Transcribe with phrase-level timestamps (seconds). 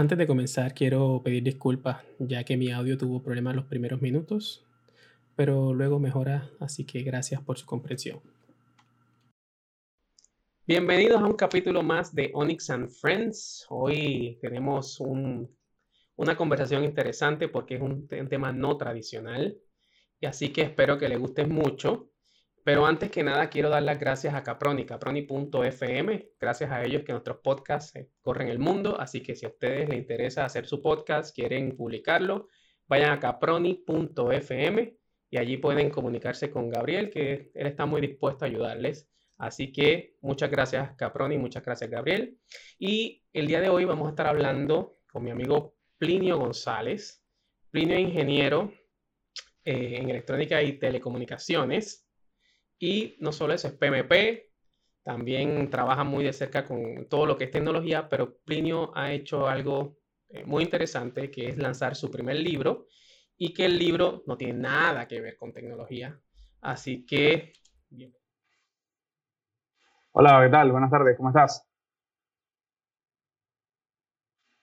[0.00, 4.64] Antes de comenzar, quiero pedir disculpas, ya que mi audio tuvo problemas los primeros minutos,
[5.36, 8.18] pero luego mejora, así que gracias por su comprensión.
[10.66, 13.66] Bienvenidos a un capítulo más de Onyx and Friends.
[13.68, 19.54] Hoy tenemos una conversación interesante porque es un, un tema no tradicional,
[20.18, 22.09] y así que espero que les guste mucho.
[22.62, 26.30] Pero antes que nada, quiero dar las gracias a Caproni, caproni.fm.
[26.38, 29.00] Gracias a ellos que nuestros podcasts eh, corren el mundo.
[29.00, 32.48] Así que si a ustedes les interesa hacer su podcast, quieren publicarlo,
[32.86, 34.96] vayan a caproni.fm
[35.30, 39.08] y allí pueden comunicarse con Gabriel, que él está muy dispuesto a ayudarles.
[39.38, 42.36] Así que muchas gracias Caproni, muchas gracias Gabriel.
[42.78, 47.24] Y el día de hoy vamos a estar hablando con mi amigo Plinio González.
[47.70, 48.70] Plinio es ingeniero
[49.64, 52.09] eh, en electrónica y telecomunicaciones.
[52.80, 54.50] Y no solo eso, es PMP,
[55.02, 59.46] también trabaja muy de cerca con todo lo que es tecnología, pero Plinio ha hecho
[59.46, 59.98] algo
[60.30, 62.86] eh, muy interesante, que es lanzar su primer libro
[63.36, 66.18] y que el libro no tiene nada que ver con tecnología.
[66.62, 67.52] Así que...
[67.90, 68.14] Bien.
[70.12, 70.72] Hola, ¿qué tal?
[70.72, 71.66] Buenas tardes, ¿cómo estás?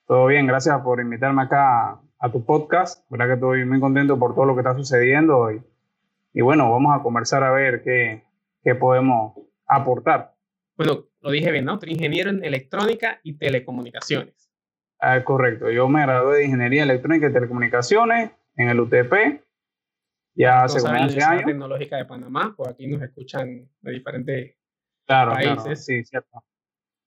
[0.06, 3.08] Todo bien, gracias por invitarme acá a tu podcast.
[3.10, 5.62] verdad que estoy muy contento por todo lo que está sucediendo y
[6.38, 8.22] y bueno, vamos a conversar a ver qué,
[8.62, 9.34] qué podemos
[9.66, 10.36] aportar.
[10.76, 11.80] Bueno, lo dije bien, ¿no?
[11.84, 14.48] ingeniero en electrónica y telecomunicaciones.
[15.00, 19.42] Ah, correcto, yo me gradué de ingeniería electrónica y telecomunicaciones en el UTP.
[20.36, 21.44] Ya hace como 11 años.
[21.44, 24.54] Tecnológica de Panamá, por aquí nos escuchan de diferentes
[25.08, 25.56] claro, países.
[25.56, 26.44] Claro, sí, cierto.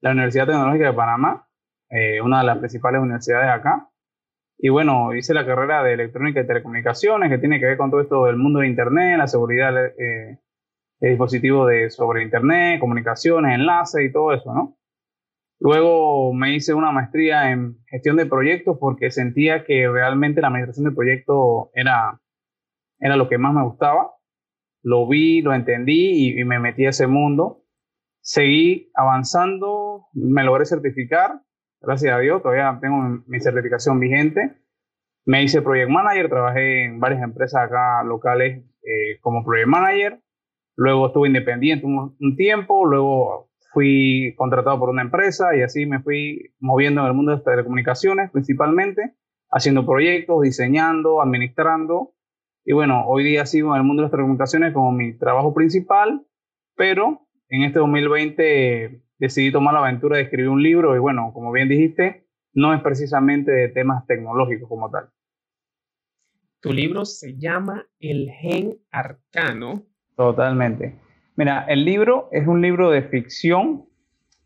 [0.02, 1.48] La Universidad Tecnológica de Panamá,
[1.90, 3.90] eh, una de las principales universidades acá.
[4.64, 8.00] Y bueno, hice la carrera de electrónica y telecomunicaciones, que tiene que ver con todo
[8.00, 10.38] esto del mundo de Internet, la seguridad eh,
[11.00, 14.78] de dispositivos de, sobre Internet, comunicaciones, enlaces y todo eso, ¿no?
[15.60, 20.86] Luego me hice una maestría en gestión de proyectos porque sentía que realmente la administración
[20.86, 22.22] de proyectos era,
[23.00, 24.12] era lo que más me gustaba.
[24.84, 27.64] Lo vi, lo entendí y me metí a ese mundo.
[28.22, 31.42] Seguí avanzando, me logré certificar
[31.82, 34.58] gracias a Dios, todavía tengo mi certificación vigente.
[35.26, 40.20] Me hice Project Manager, trabajé en varias empresas acá locales eh, como Project Manager.
[40.76, 46.54] Luego estuve independiente un, tiempo, luego fui contratado por una empresa y así me fui
[46.60, 49.14] moviendo en el mundo de telecomunicaciones principalmente,
[49.52, 52.14] haciendo proyectos, diseñando, administrando.
[52.66, 56.26] Y bueno, hoy día sigo en el mundo de las telecomunicaciones como mi trabajo principal,
[56.76, 61.52] pero en este 2020 decidí tomar la aventura de escribir un libro y bueno, como
[61.52, 65.10] bien dijiste, no es precisamente de temas tecnológicos como tal.
[66.60, 69.84] Tu libro se llama El Gen Arcano.
[70.16, 70.96] Totalmente.
[71.36, 73.86] Mira, el libro es un libro de ficción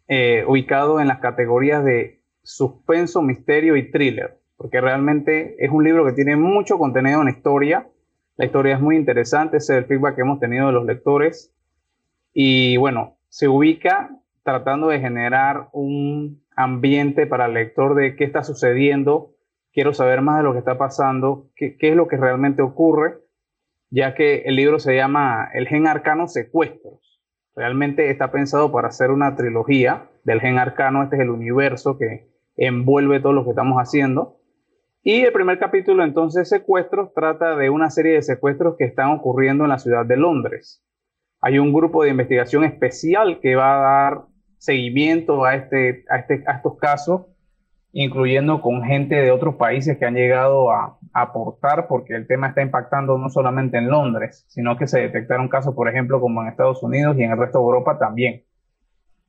[0.10, 6.06] eh, ubicado en las categorías de suspenso, misterio y thriller, porque realmente es un libro
[6.06, 7.88] que tiene mucho contenido en historia.
[8.36, 11.54] La historia es muy interesante, ese es el feedback que hemos tenido de los lectores.
[12.34, 14.12] Y bueno, se ubica
[14.46, 19.32] tratando de generar un ambiente para el lector de qué está sucediendo,
[19.74, 23.18] quiero saber más de lo que está pasando, qué, es lo que realmente ocurre,
[23.90, 27.20] ya que el libro se llama El gen arcano secuestros.
[27.56, 32.30] Realmente está pensado para hacer una trilogía del gen arcano, este es el universo que
[32.56, 34.38] envuelve todo lo que estamos haciendo.
[35.02, 39.64] Y el primer capítulo entonces, secuestros, trata de una serie de secuestros que están ocurriendo
[39.64, 40.86] en la ciudad de Londres.
[41.42, 46.44] Hay un grupo de investigación especial que va a dar seguimiento a, este, a, este,
[46.48, 47.28] a estos casos,
[47.92, 52.62] incluyendo con gente de otros países que han llegado a, aportar, porque el tema está
[52.62, 56.84] impactando no solamente en Londres, sino que se detectaron casos, por ejemplo, como en Estados
[56.84, 58.44] Unidos y en el resto de Europa también.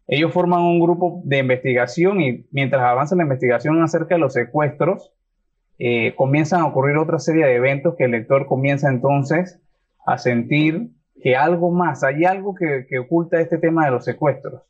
[0.08, 5.12] Ellos forman un grupo de investigación y mientras avanza la investigación acerca de los secuestros,
[5.78, 9.60] eh, comienzan a ocurrir otra serie de eventos que el lector comienza entonces
[10.04, 10.90] a sentir
[11.22, 14.62] que algo más, hay algo que, que oculta este tema de los secuestros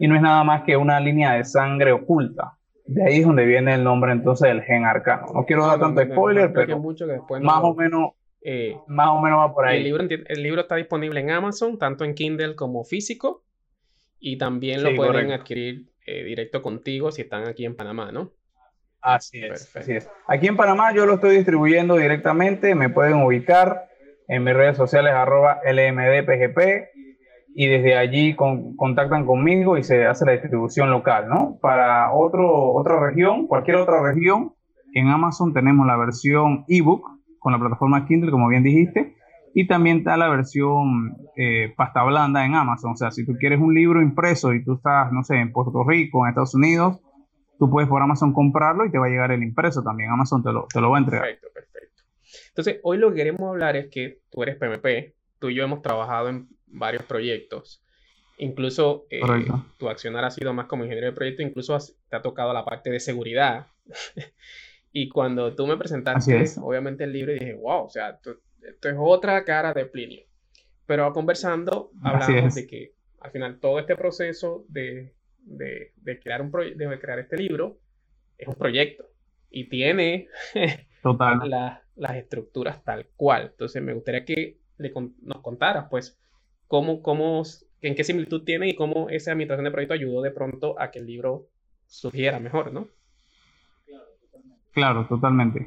[0.00, 2.56] y no es nada más que una línea de sangre oculta.
[2.86, 5.26] De ahí es donde viene el nombre entonces del gen arcano.
[5.34, 9.20] No quiero dar tanto spoiler, pero mucho que después más o menos eh, más o
[9.20, 9.76] menos va por ahí.
[9.76, 13.44] El libro, el libro está disponible en Amazon, tanto en Kindle como físico,
[14.18, 18.32] y también lo pueden adquirir eh, directo contigo si están aquí en Panamá, ¿no?
[19.02, 20.08] Así es, así es.
[20.26, 23.88] Aquí en Panamá yo lo estoy distribuyendo directamente, me pueden ubicar
[24.28, 26.88] en mis redes sociales arroba lmdpgp
[27.54, 31.58] y desde allí contactan conmigo y se hace la distribución local, ¿no?
[31.60, 34.54] Para otro, otra región, cualquier otra región,
[34.94, 37.08] en Amazon tenemos la versión ebook
[37.38, 39.14] con la plataforma Kindle, como bien dijiste,
[39.54, 42.92] y también está la versión eh, pasta blanda en Amazon.
[42.92, 45.84] O sea, si tú quieres un libro impreso y tú estás, no sé, en Puerto
[45.84, 47.00] Rico, en Estados Unidos,
[47.58, 50.10] tú puedes por Amazon comprarlo y te va a llegar el impreso también.
[50.10, 51.24] Amazon te lo, te lo va a entregar.
[51.26, 52.02] Perfecto, perfecto.
[52.48, 55.82] Entonces, hoy lo que queremos hablar es que tú eres PMP, tú y yo hemos
[55.82, 57.82] trabajado en varios proyectos.
[58.38, 59.20] Incluso eh,
[59.76, 61.76] tu accionar ha sido más como ingeniero de proyecto, incluso
[62.08, 63.66] te ha tocado la parte de seguridad.
[64.92, 69.44] y cuando tú me presentaste, obviamente el libro, dije, wow, o sea, esto, es otra
[69.44, 70.22] cara de Plinio.
[70.86, 75.14] Pero conversando, hablamos de que al final todo este proceso de,
[76.22, 77.78] crear, un de crear este libro
[78.38, 79.10] es un proyecto
[79.50, 80.28] y tiene
[81.02, 81.38] Total.
[81.96, 83.48] las estructuras tal cual.
[83.50, 84.58] Entonces me gustaría que
[85.22, 86.19] nos contaras, pues,
[86.70, 87.42] cómo, cómo,
[87.82, 91.00] en qué similitud tiene y cómo esa administración de proyecto ayudó de pronto a que
[91.00, 91.48] el libro
[91.86, 92.86] surgiera mejor, ¿no?
[94.70, 95.66] Claro, totalmente.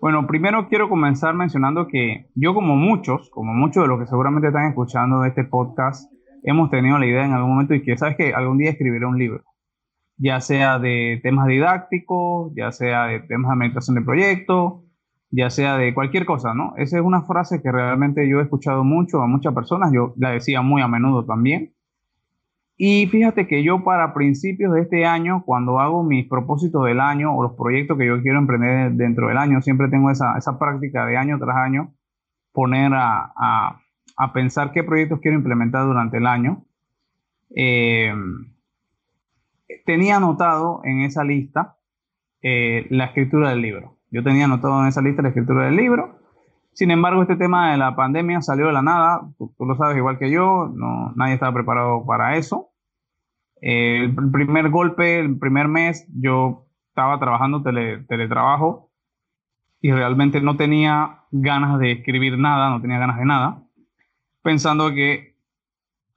[0.00, 4.46] Bueno, primero quiero comenzar mencionando que yo como muchos, como muchos de los que seguramente
[4.46, 6.08] están escuchando este podcast,
[6.44, 9.18] hemos tenido la idea en algún momento y que sabes que algún día escribiré un
[9.18, 9.42] libro,
[10.18, 14.83] ya sea de temas didácticos, ya sea de temas de administración de proyectos,
[15.30, 16.74] ya sea de cualquier cosa, ¿no?
[16.76, 20.30] Esa es una frase que realmente yo he escuchado mucho a muchas personas, yo la
[20.30, 21.74] decía muy a menudo también.
[22.76, 27.36] Y fíjate que yo para principios de este año, cuando hago mis propósitos del año
[27.36, 31.06] o los proyectos que yo quiero emprender dentro del año, siempre tengo esa, esa práctica
[31.06, 31.94] de año tras año,
[32.52, 33.32] poner a,
[34.16, 36.64] a, pensar qué proyectos quiero implementar durante el año.
[37.54, 38.12] Eh,
[39.86, 41.76] tenía anotado en esa lista
[42.42, 43.93] eh, la escritura del libro.
[44.14, 46.20] Yo tenía anotado en esa lista la escritura del libro.
[46.72, 49.22] Sin embargo, este tema de la pandemia salió de la nada.
[49.36, 50.70] Tú, lo sabes igual que yo.
[50.72, 52.68] No, nadie estaba preparado para eso.
[53.60, 58.92] Eh, el primer golpe, el primer mes, yo estaba trabajando teletrabajo
[59.80, 63.64] y realmente no tenía ganas de escribir nada, no tenía ganas de nada,
[64.42, 65.34] pensando que,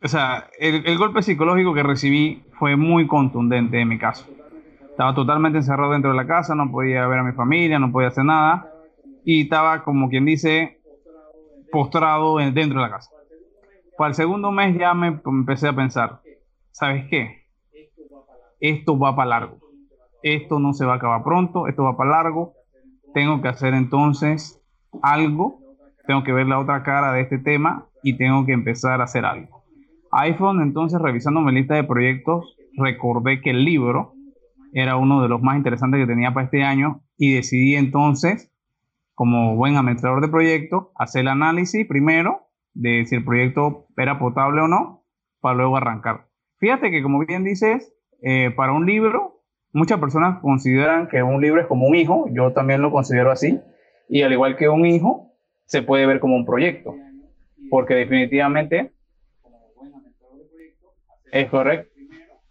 [0.04, 4.37] o sea, el, el golpe psicológico que recibí fue muy contundente en mi caso.
[4.98, 8.08] Estaba totalmente encerrado dentro de la casa, no podía ver a mi familia, no podía
[8.08, 8.68] hacer nada.
[9.24, 10.82] Y estaba, como quien dice,
[11.72, 13.12] postrado dentro de la casa.
[13.96, 16.22] Para el segundo mes ya me empecé a pensar,
[16.72, 17.46] ¿sabes qué?
[18.60, 19.60] Esto va para largo.
[20.24, 22.54] Esto no se va a acabar pronto, esto va para largo.
[23.14, 24.60] Tengo que hacer entonces
[25.04, 25.60] algo.
[26.08, 29.26] Tengo que ver la otra cara de este tema y tengo que empezar a hacer
[29.26, 29.62] algo.
[30.12, 34.17] iPhone, entonces, revisando mi lista de proyectos, recordé que el libro
[34.82, 38.52] era uno de los más interesantes que tenía para este año y decidí entonces,
[39.16, 44.62] como buen administrador de proyecto, hacer el análisis primero de si el proyecto era potable
[44.62, 45.04] o no,
[45.42, 46.28] para luego arrancar.
[46.60, 47.92] Fíjate que como bien dices,
[48.22, 49.42] eh, para un libro,
[49.74, 53.60] muchas personas consideran que un libro es como un hijo, yo también lo considero así,
[54.08, 55.34] y al igual que un hijo,
[55.66, 56.96] se puede ver como un proyecto,
[57.72, 58.94] porque definitivamente
[61.32, 61.92] es correcto.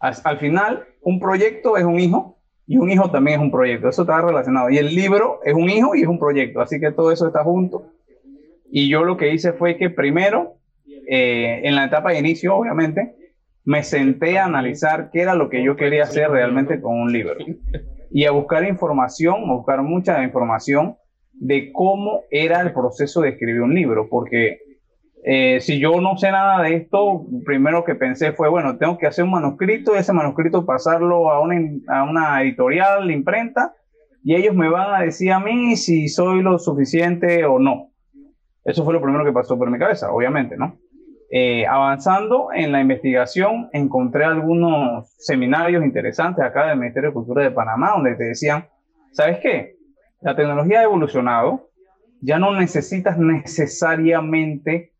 [0.00, 2.36] al final, un proyecto es un hijo
[2.66, 3.88] y un hijo también es un proyecto.
[3.88, 4.70] Eso está relacionado.
[4.70, 6.60] Y el libro es un hijo y es un proyecto.
[6.60, 7.92] Así que todo eso está junto.
[8.72, 10.54] Y yo lo que hice fue que primero,
[11.08, 13.14] eh, en la etapa de inicio, obviamente,
[13.64, 17.36] me senté a analizar qué era lo que yo quería hacer realmente con un libro.
[18.10, 20.96] Y a buscar información, a buscar mucha información
[21.34, 24.08] de cómo era el proceso de escribir un libro.
[24.10, 24.58] Porque
[25.28, 29.08] eh, si yo no sé nada de esto, primero que pensé fue, bueno, tengo que
[29.08, 31.56] hacer un manuscrito, ese manuscrito pasarlo a una,
[31.88, 33.74] a una editorial, imprenta,
[34.22, 37.90] y ellos me van a decir a mí si soy lo suficiente o no.
[38.64, 40.78] Eso fue lo primero que pasó por mi cabeza, obviamente, ¿no?
[41.28, 47.50] Eh, avanzando en la investigación, encontré algunos seminarios interesantes acá del Ministerio de Cultura de
[47.50, 48.68] Panamá, donde te decían,
[49.10, 49.74] ¿sabes qué?
[50.20, 51.68] La tecnología ha evolucionado,
[52.20, 54.92] ya no necesitas necesariamente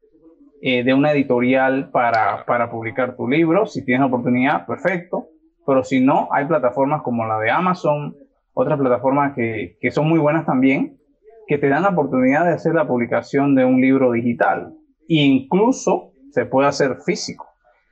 [0.63, 3.67] eh, de una editorial para, para publicar tu libro.
[3.67, 5.29] Si tienes la oportunidad, perfecto.
[5.67, 8.17] Pero si no, hay plataformas como la de Amazon,
[8.55, 10.99] otras plataformas que, que son muy buenas también,
[11.47, 14.75] que te dan la oportunidad de hacer la publicación de un libro digital.
[15.09, 17.47] Incluso se puede hacer físico.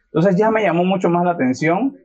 [0.06, 1.96] Entonces ya me llamó mucho más la atención.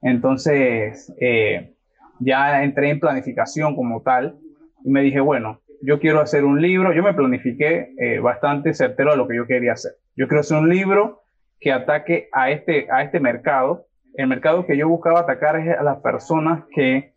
[0.00, 1.74] Entonces eh,
[2.20, 4.38] ya entré en planificación como tal
[4.84, 6.92] y me dije, bueno, yo quiero hacer un libro.
[6.92, 9.92] Yo me planifiqué eh, bastante certero a lo que yo quería hacer.
[10.18, 11.22] Yo quiero hacer un libro
[11.60, 13.86] que ataque a este, a este mercado.
[14.14, 17.12] El mercado que yo buscaba atacar es a las personas que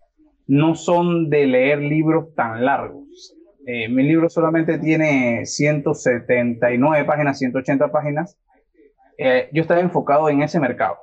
[0.46, 3.36] no son de leer libros tan largos.
[3.65, 8.38] Eh, mi libro solamente tiene 179 páginas, 180 páginas.
[9.17, 10.98] Eh, yo estaba enfocado en ese mercado.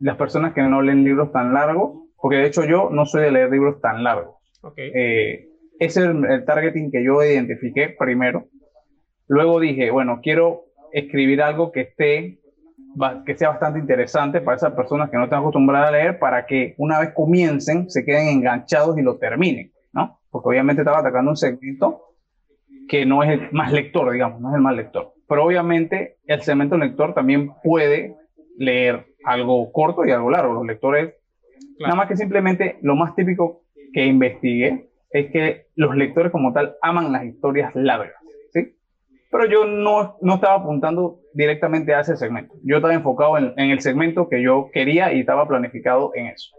[0.00, 3.30] Las personas que no leen libros tan largos, porque de hecho yo no soy de
[3.30, 4.34] leer libros tan largos.
[4.60, 4.90] Okay.
[4.92, 8.48] Eh, ese es el, el, targeting que yo identifiqué primero.
[9.28, 12.40] Luego dije, bueno, quiero escribir algo que esté
[13.24, 16.74] que sea bastante interesante para esas personas que no están acostumbradas a leer, para que
[16.78, 20.18] una vez comiencen se queden enganchados y lo terminen, ¿no?
[20.30, 22.02] Porque obviamente estaba atacando un segmento
[22.88, 25.12] que no es el más lector, digamos, no es el más lector.
[25.28, 28.16] Pero obviamente el segmento lector también puede
[28.56, 30.54] leer algo corto y algo largo.
[30.54, 31.14] Los lectores,
[31.78, 36.76] nada más que simplemente lo más típico que investigué es que los lectores como tal
[36.82, 38.14] aman las historias largas.
[39.30, 42.54] Pero yo no, no estaba apuntando directamente a ese segmento.
[42.64, 46.50] Yo estaba enfocado en, en el segmento que yo quería y estaba planificado en eso.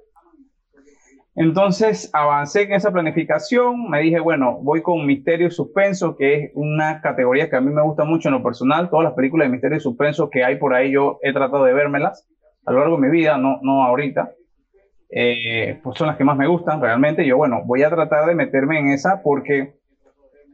[1.36, 6.52] Entonces avancé en esa planificación, me dije, bueno, voy con misterio y suspenso, que es
[6.54, 8.90] una categoría que a mí me gusta mucho en lo personal.
[8.90, 11.74] Todas las películas de misterio y suspenso que hay por ahí, yo he tratado de
[11.74, 12.28] vérmelas
[12.66, 14.34] a lo largo de mi vida, no, no ahorita.
[15.12, 17.26] Eh, pues son las que más me gustan realmente.
[17.26, 19.79] Yo, bueno, voy a tratar de meterme en esa porque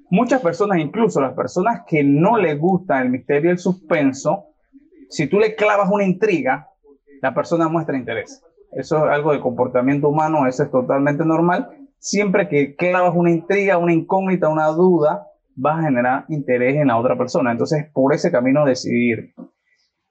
[0.10, 4.46] muchas personas, incluso las personas que no les gusta el misterio y el suspenso,
[5.10, 6.70] si tú le clavas una intriga,
[7.22, 8.44] la persona muestra interés.
[8.72, 11.70] Eso es algo de comportamiento humano, eso es totalmente normal.
[11.98, 16.98] Siempre que clavas una intriga, una incógnita, una duda, vas a generar interés en la
[16.98, 17.52] otra persona.
[17.52, 19.34] Entonces, por ese camino decidir.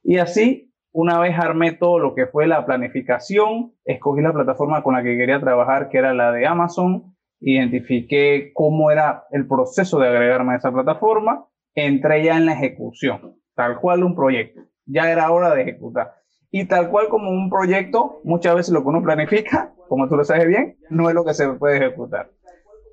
[0.03, 4.95] Y así, una vez armé todo lo que fue la planificación, escogí la plataforma con
[4.95, 7.13] la que quería trabajar, que era la de Amazon,
[7.45, 13.37] identifiqué cómo era el proceso de agregarme a esa plataforma, entré ya en la ejecución,
[13.55, 14.63] tal cual un proyecto.
[14.87, 16.15] Ya era hora de ejecutar.
[16.51, 20.25] Y tal cual como un proyecto, muchas veces lo que uno planifica, como tú lo
[20.25, 22.31] sabes bien, no es lo que se puede ejecutar.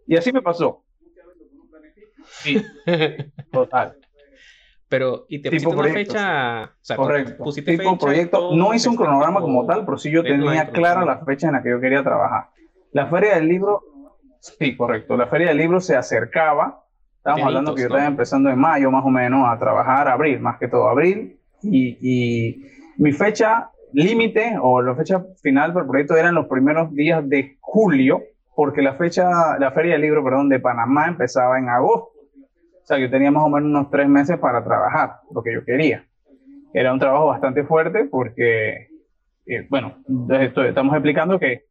[0.08, 0.84] Y así me pasó.
[2.26, 2.62] Sí,
[3.52, 3.98] total.
[4.90, 6.72] Pero, ¿y te pusiste una fecha?
[6.98, 7.44] Correcto.
[7.44, 8.54] Pusiste tipo proyecto.
[8.56, 11.64] No hice un cronograma como tal, pero sí yo tenía clara la fecha en la
[11.64, 12.50] que yo quería trabajar.
[12.92, 13.84] La feria del libro,
[14.42, 15.16] sí, correcto.
[15.16, 16.84] La feria del libro se acercaba.
[17.18, 20.58] Estábamos hablando que yo estaba empezando en mayo, más o menos, a trabajar, abril, más
[20.58, 21.40] que todo abril.
[21.62, 22.66] Y, y
[22.98, 28.24] mi fecha límite o la fecha final del proyecto eran los primeros días de julio,
[28.56, 32.12] porque la fecha, la feria del libro, perdón, de Panamá empezaba en agosto.
[32.82, 35.64] O sea, yo tenía más o menos unos tres meses para trabajar, lo que yo
[35.64, 36.06] quería.
[36.74, 38.88] Era un trabajo bastante fuerte porque,
[39.46, 39.96] eh, bueno,
[40.40, 41.66] esto, estamos explicando que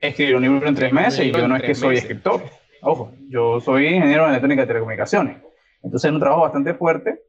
[0.00, 2.42] escribir un libro en tres meses y yo no es que soy escritor.
[2.82, 5.38] Ojo, yo soy ingeniero en electrónica y telecomunicaciones.
[5.82, 7.20] Entonces era un trabajo bastante fuerte.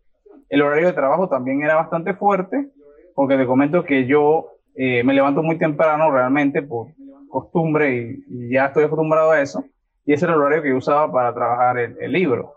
[0.50, 2.70] El horario de trabajo también era bastante fuerte
[3.16, 6.88] porque te comento que yo eh, me levanto muy temprano realmente por
[7.30, 9.66] costumbre y, ya estoy acostumbrado a eso.
[10.06, 12.54] Y ese era el horario que yo usaba para trabajar el, libro.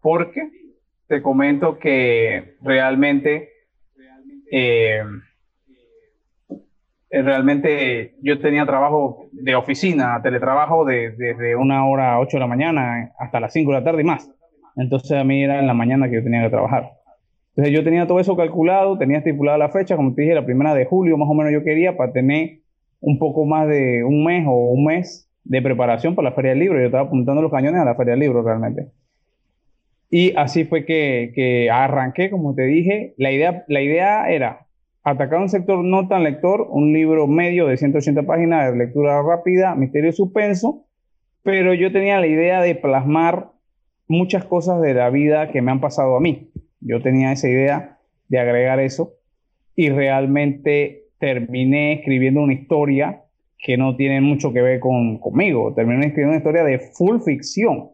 [0.00, 0.48] Porque
[1.08, 3.50] te comento que realmente,
[4.50, 5.02] eh,
[7.10, 12.46] realmente yo tenía trabajo de oficina, teletrabajo desde de, una hora a 8 de la
[12.46, 14.30] mañana hasta las 5 de la tarde y más.
[14.76, 16.92] Entonces a mí era en la mañana que yo tenía que trabajar.
[17.50, 20.74] Entonces yo tenía todo eso calculado, tenía estipulada la fecha, como te dije, la primera
[20.74, 22.58] de julio más o menos yo quería para tener
[23.00, 26.60] un poco más de un mes o un mes de preparación para la Feria del
[26.60, 26.78] Libro.
[26.78, 28.88] Yo estaba apuntando los cañones a la Feria del Libro realmente.
[30.10, 33.14] Y así fue que, que arranqué, como te dije.
[33.16, 34.65] La idea, la idea era
[35.06, 39.76] atacar un sector no tan lector, un libro medio de 180 páginas de lectura rápida,
[39.76, 40.84] misterio y suspenso,
[41.44, 43.52] pero yo tenía la idea de plasmar
[44.08, 46.50] muchas cosas de la vida que me han pasado a mí.
[46.80, 49.12] Yo tenía esa idea de agregar eso
[49.76, 53.22] y realmente terminé escribiendo una historia
[53.58, 55.72] que no tiene mucho que ver con, conmigo.
[55.72, 57.90] Terminé escribiendo una historia de full ficción,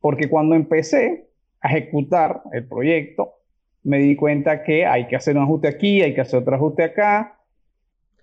[0.00, 1.28] porque cuando empecé
[1.60, 3.37] a ejecutar el proyecto,
[3.84, 6.82] me di cuenta que hay que hacer un ajuste aquí, hay que hacer otro ajuste
[6.82, 7.38] acá.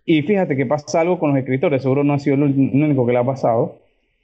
[0.05, 3.11] Y fíjate que pasa algo con los escritores, seguro no ha sido el único que
[3.11, 3.79] le ha pasado,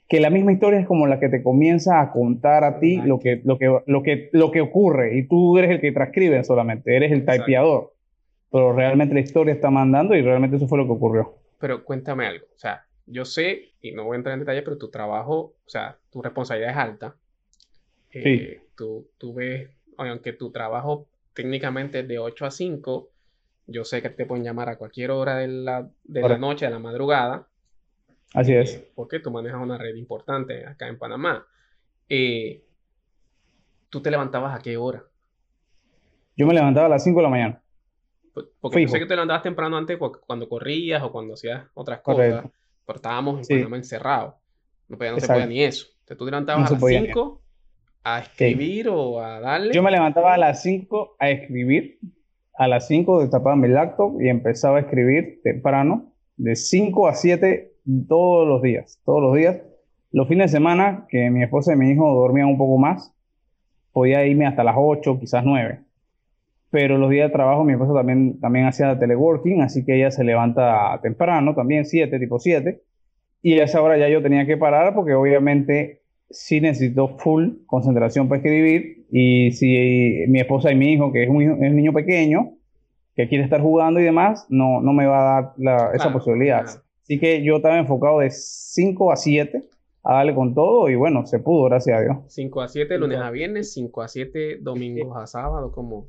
[0.08, 3.18] que la misma historia es como la que te comienza a contar a ti lo
[3.18, 6.94] que, lo, que, lo, que, lo que ocurre y tú eres el que transcribe solamente,
[6.94, 7.94] eres el typeador,
[8.50, 11.34] pero realmente la historia está mandando y realmente eso fue lo que ocurrió.
[11.58, 14.78] Pero cuéntame algo, o sea, yo sé, y no voy a entrar en detalle, pero
[14.78, 17.16] tu trabajo, o sea, tu responsabilidad es alta.
[18.10, 18.20] sí.
[18.24, 23.10] Eh, tú, tú ves, aunque tu trabajo técnicamente de 8 a 5,
[23.66, 26.72] yo sé que te pueden llamar a cualquier hora de la, de la noche, de
[26.72, 27.48] la madrugada,
[28.34, 28.82] Así es.
[28.94, 31.46] Porque tú manejas una red importante acá en Panamá.
[32.08, 32.64] Eh,
[33.90, 35.04] ¿Tú te levantabas a qué hora?
[36.36, 37.62] Yo me levantaba a las 5 de la mañana.
[38.60, 42.44] Porque yo sé que te levantabas temprano antes cuando corrías o cuando hacías otras cosas.
[42.86, 44.34] Pero estábamos en Panamá encerrados.
[44.88, 45.88] No, no se podía ni eso.
[46.00, 47.41] Entonces tú te levantabas a las 5
[48.04, 49.72] a escribir o a darle.
[49.72, 51.98] Yo me levantaba a las 5 a escribir.
[52.54, 56.12] A las 5 destapaba mi laptop y empezaba a escribir temprano.
[56.36, 57.72] De 5 a 7
[58.08, 59.60] todos los días, todos los días.
[60.10, 63.14] Los fines de semana, que mi esposa y mi hijo dormían un poco más,
[63.92, 65.80] podía irme hasta las 8, quizás 9.
[66.72, 70.24] pero los días de trabajo mi esposa también, también hacía teleworking, así que ella se
[70.24, 72.82] levanta temprano, también 7, tipo 7,
[73.42, 76.01] y a esa hora ya yo tenía que parar porque obviamente
[76.32, 81.28] sí necesito full concentración para escribir, y si mi esposa y mi hijo, que es
[81.28, 82.54] un, es un niño pequeño,
[83.14, 86.64] que quiere estar jugando y demás, no, no me va a dar esa posibilidad.
[87.02, 89.64] Así que yo estaba enfocado de 5 a 7
[90.04, 92.16] a darle con todo y bueno, se pudo, gracias a Dios.
[92.28, 96.06] 5 a 7 lunes a viernes, 5 a 7 domingos a sábado, como...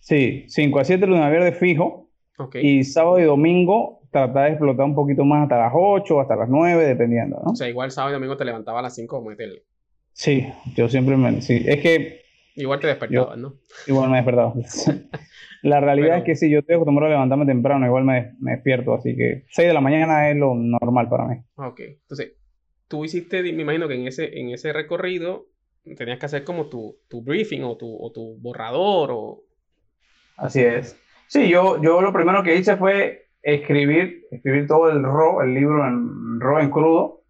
[0.00, 2.08] Sí, 5 a 7 lunes a viernes fijo.
[2.54, 6.48] Y sábado y domingo tratar de explotar un poquito más hasta las 8 hasta las
[6.48, 7.52] 9, dependiendo, ¿no?
[7.52, 9.64] O sea, igual sábado y domingo te levantaba a las 5 como meterle.
[10.12, 11.40] Sí, yo siempre me...
[11.40, 12.20] Sí, es que...
[12.56, 13.54] Igual te despertabas, ¿no?
[13.86, 14.52] Igual me despertaba.
[15.62, 18.94] la realidad es que sí, yo estoy acostumbrado a levantarme temprano, igual me, me, despierto,
[18.94, 21.36] así que 6 de la mañana es lo normal para mí.
[21.54, 22.32] Ok, entonces,
[22.88, 25.46] tú hiciste, me imagino que en ese, en ese recorrido
[25.96, 29.44] tenías que hacer como tu, tu briefing o tu, o tu borrador o...
[30.36, 30.98] Así es.
[31.28, 35.86] Sí, yo, yo lo primero que hice fue escribir, escribir todo el RAW, el libro
[35.86, 37.22] en RAW en crudo,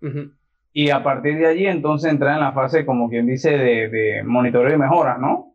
[0.73, 4.23] y a partir de allí entonces entrar en la fase, como quien dice, de, de
[4.25, 5.50] monitoreo y mejora, ¿no?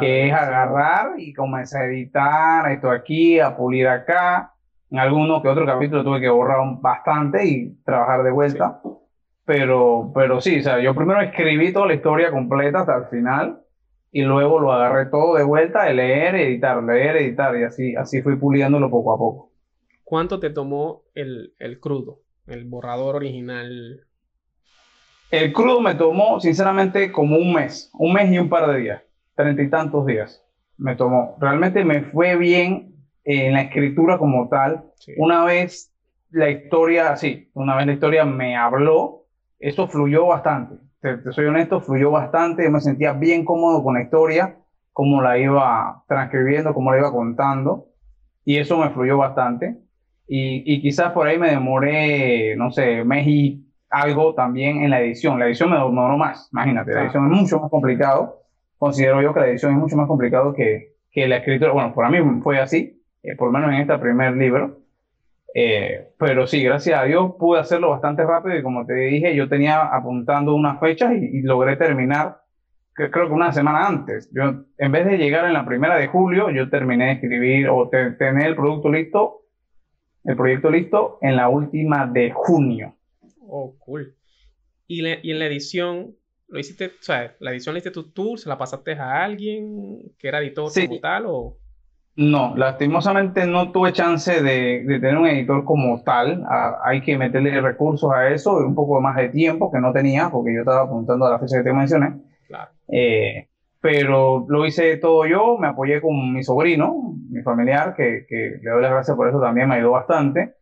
[0.00, 4.52] que es agarrar y comenzar a editar esto aquí, a pulir acá.
[4.90, 8.80] En alguno que otro capítulo tuve que borrar bastante y trabajar de vuelta.
[9.44, 13.60] Pero, pero sí, o sea, yo primero escribí toda la historia completa hasta el final
[14.12, 18.22] y luego lo agarré todo de vuelta de leer, editar, leer, editar y así, así
[18.22, 19.51] fui puliéndolo poco a poco.
[20.04, 24.06] ¿Cuánto te tomó el, el crudo, el borrador original?
[25.30, 29.02] El crudo me tomó, sinceramente, como un mes, un mes y un par de días,
[29.34, 30.42] treinta y tantos días
[30.82, 31.36] me tomó.
[31.40, 32.94] Realmente me fue bien
[33.24, 34.84] en la escritura como tal.
[35.16, 35.94] Una vez
[36.30, 39.26] la historia, sí, una vez la historia me habló,
[39.58, 40.76] eso fluyó bastante.
[41.00, 42.64] Te, soy honesto, fluyó bastante.
[42.64, 44.58] Yo me sentía bien cómodo con la historia,
[44.92, 47.88] cómo la iba transcribiendo, cómo la iba contando.
[48.44, 49.81] Y eso me fluyó bastante.
[50.34, 55.02] Y, y quizás por ahí me demoré, no sé, mes y algo también en la
[55.02, 55.38] edición.
[55.38, 56.94] La edición me demoró más, imagínate.
[56.94, 58.40] La edición es mucho más complicado.
[58.78, 61.72] Considero yo que la edición es mucho más complicado que, que la escritura.
[61.72, 64.78] Bueno, para mí fue así, eh, por lo menos en este primer libro.
[65.54, 69.50] Eh, pero sí, gracias a Dios pude hacerlo bastante rápido y como te dije, yo
[69.50, 72.38] tenía apuntando unas fechas y, logré terminar,
[72.96, 74.30] que, creo que una semana antes.
[74.32, 77.90] Yo, en vez de llegar en la primera de julio, yo terminé de escribir o
[77.90, 79.41] tener el producto listo,
[80.24, 82.94] el proyecto listo en la última de junio.
[83.40, 84.14] Oh, cool.
[84.86, 86.14] Y, y en la edición,
[86.48, 90.12] lo hiciste, o sea, la edición la hiciste tú, tú, se la pasaste a alguien
[90.18, 91.58] que era editor como tal o...
[92.14, 96.44] No, lastimosamente no tuve chance de, tener un editor como tal.
[96.84, 100.28] hay que meterle recursos a eso y un poco más de tiempo que no tenía
[100.28, 102.20] porque yo estaba apuntando a la fecha que te mencioné.
[102.48, 102.70] Claro.
[102.88, 103.48] Eh,
[103.82, 108.70] pero lo hice todo yo, me apoyé con mi sobrino, mi familiar, que, que le
[108.70, 110.54] doy las gracias por eso también, me ayudó bastante.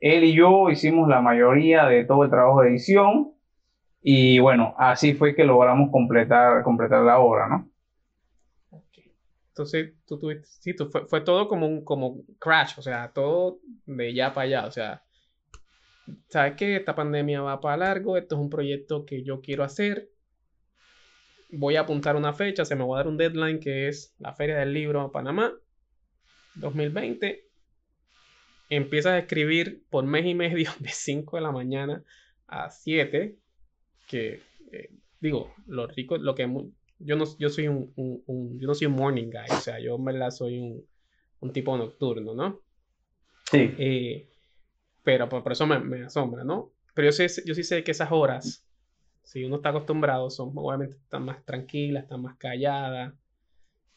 [0.00, 3.32] Él y yo hicimos la mayoría de todo el trabajo de edición
[4.02, 7.70] y bueno, así fue que logramos completar, completar la obra, ¿no?
[9.50, 13.60] Entonces, tú tuviste, sí, tú, fue, fue, todo como un como crash, o sea, todo
[13.86, 15.04] de ya para allá, o sea,
[16.28, 16.74] ¿sabes qué?
[16.74, 20.10] Esta pandemia va para largo, esto es un proyecto que yo quiero hacer,
[21.50, 24.34] voy a apuntar una fecha, se me va a dar un deadline que es la
[24.34, 25.52] Feria del Libro a Panamá,
[26.56, 27.44] 2020.
[28.68, 32.02] Empiezas a escribir por mes y medio de 5 de la mañana
[32.46, 33.36] a 7,
[34.06, 36.48] que eh, digo, lo rico, lo que
[36.98, 37.92] yo no, yo soy un,
[38.58, 40.86] yo no soy un morning guy, o sea, yo en verdad soy un,
[41.40, 42.60] un tipo nocturno, ¿no?
[43.50, 43.74] Sí.
[43.78, 44.28] Eh,
[45.02, 46.72] pero por, eso me, asombra, ¿no?
[46.94, 48.66] Pero yo, sé, yo sí sé que esas horas,
[49.26, 53.12] si uno está acostumbrado, son obviamente están más tranquilas, están más calladas,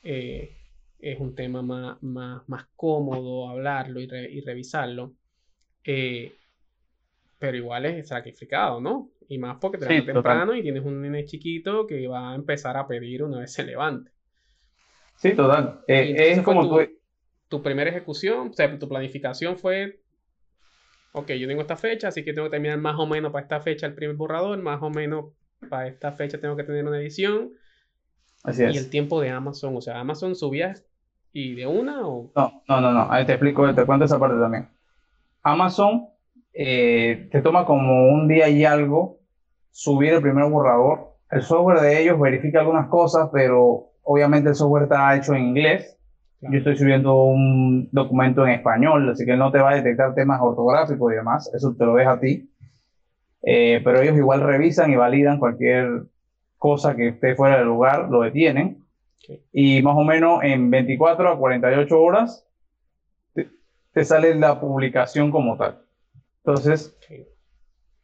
[0.01, 0.57] eh,
[0.97, 5.13] es un tema más, más, más cómodo hablarlo y, y revisarlo.
[5.83, 6.33] Eh,
[7.37, 9.11] pero igual es sacrificado, ¿no?
[9.27, 12.75] Y más porque te levantas temprano y tienes un nene chiquito que va a empezar
[12.75, 14.11] a pedir una vez se levante.
[15.15, 15.81] Sí, total.
[15.87, 16.89] Eh, es como tu,
[17.49, 19.99] tu primera ejecución, o sea, tu planificación fue,
[21.13, 23.59] ok, yo tengo esta fecha, así que tengo que terminar más o menos para esta
[23.61, 25.25] fecha el primer borrador, más o menos
[25.69, 27.51] para esta fecha tengo que tener una edición.
[28.43, 28.75] Así es.
[28.75, 30.73] Y el tiempo de Amazon, o sea, Amazon subía
[31.33, 32.31] y de una o...
[32.35, 34.69] No, no, no, no, ahí te explico, te cuento esa parte también.
[35.43, 36.07] Amazon
[36.53, 39.19] eh, te toma como un día y algo
[39.71, 41.15] subir el primer borrador.
[41.29, 45.98] El software de ellos verifica algunas cosas, pero obviamente el software está hecho en inglés.
[46.41, 50.39] Yo estoy subiendo un documento en español, así que no te va a detectar temas
[50.41, 51.51] ortográficos y demás.
[51.53, 52.49] Eso te lo deja a ti.
[53.41, 56.03] Eh, pero ellos igual revisan y validan cualquier
[56.57, 58.85] cosa que esté fuera del lugar, lo detienen.
[59.51, 62.47] Y más o menos en 24 a 48 horas
[63.33, 65.81] te, sale la publicación como tal.
[66.37, 66.97] Entonces,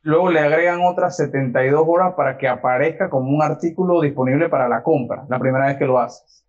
[0.01, 4.83] luego le agregan otras 72 horas para que aparezca como un artículo disponible para la
[4.83, 6.44] compra, la primera vez que lo haces.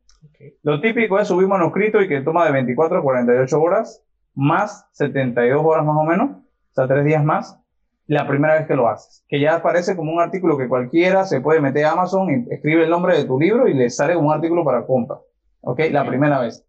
[0.62, 4.02] Lo típico es subir manuscrito y que toma de 24 a 48 horas,
[4.34, 7.58] más 72 horas más o menos, o sea, tres días más,
[8.06, 9.24] la primera vez que lo haces.
[9.28, 12.84] Que ya aparece como un artículo que cualquiera se puede meter a Amazon y escribe
[12.84, 15.18] el nombre de tu libro y le sale como un artículo para compra.
[15.62, 15.80] ¿Ok?
[15.90, 16.64] La primera vez.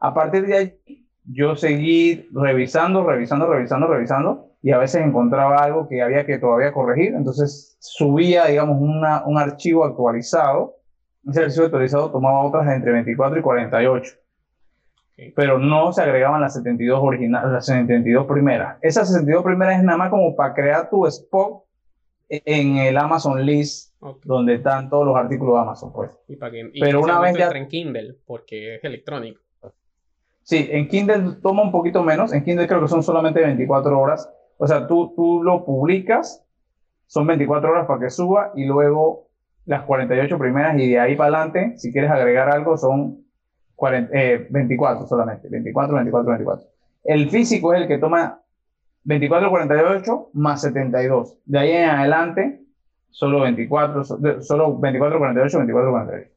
[0.00, 5.88] A partir de ahí, yo seguí revisando, revisando, revisando, revisando y a veces encontraba algo
[5.88, 7.14] que había que todavía corregir.
[7.14, 10.76] Entonces subía, digamos, una, un archivo actualizado.
[11.28, 14.14] Ese archivo actualizado tomaba otras entre 24 y 48
[15.34, 18.78] pero no se agregaban las 72 originales, las 72 primeras.
[18.82, 21.62] Esas 72 primeras es nada más como para crear tu spot
[22.28, 26.10] en el Amazon List, donde están todos los artículos de Amazon, pues.
[26.80, 29.40] pero una vez ya en Kindle, porque es electrónico.
[30.42, 32.32] Sí, en Kindle toma un poquito menos.
[32.32, 34.28] En Kindle creo que son solamente 24 horas.
[34.58, 36.44] O sea, tú, tú lo publicas,
[37.06, 39.23] son 24 horas para que suba y luego
[39.66, 43.24] las 48 primeras y de ahí para adelante, si quieres agregar algo, son
[43.80, 46.68] 24 eh, solamente, 24, 24, 24.
[47.04, 48.40] El físico es el que toma
[49.04, 51.38] 24, 48 más 72.
[51.44, 52.62] De ahí en adelante,
[53.10, 56.30] solo 24, solo 24, 48, 24, 48.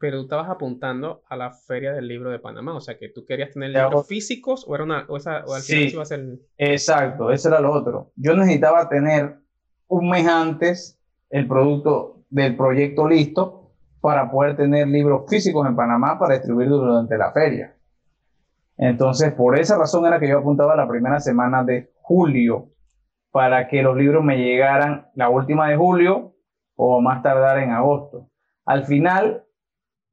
[0.00, 3.24] Pero tú estabas apuntando a la Feria del Libro de Panamá, o sea que tú
[3.24, 6.06] querías tener libros físicos o era una, o, esa, o al final sí, iba a
[6.06, 6.38] ser...
[6.56, 8.12] Exacto, ese era lo otro.
[8.14, 9.38] Yo necesitaba tener
[9.88, 16.18] un mes antes el producto del proyecto listo para poder tener libros físicos en Panamá
[16.18, 17.74] para distribuir durante la feria.
[18.76, 22.68] Entonces, por esa razón era que yo apuntaba la primera semana de julio
[23.30, 26.34] para que los libros me llegaran la última de julio
[26.76, 28.30] o más tardar en agosto.
[28.64, 29.44] Al final,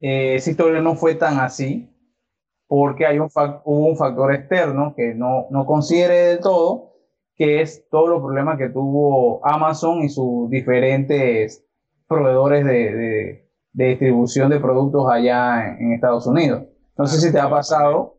[0.01, 1.91] eh, esa historia no fue tan así
[2.67, 3.29] porque hay un
[3.63, 6.93] hubo un factor externo que no, no del todo,
[7.35, 11.65] que es todos los problemas que tuvo Amazon y sus diferentes
[12.07, 16.63] proveedores de de distribución de productos allá en, Estados Unidos.
[16.97, 18.15] No sé si te ha pasado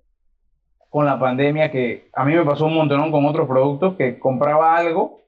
[0.91, 4.77] con la pandemia que a mí me pasó un montón con otros productos que compraba
[4.77, 5.25] algo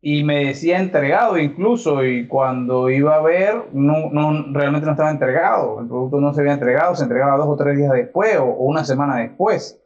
[0.00, 5.10] y me decía entregado incluso y cuando iba a ver no, no, realmente no estaba
[5.10, 8.44] entregado, el producto no se había entregado, se entregaba dos o tres días después o,
[8.44, 9.80] o una semana después.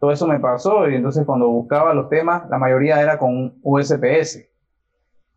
[0.00, 4.51] Todo eso me pasó y entonces cuando buscaba los temas la mayoría era con USPS.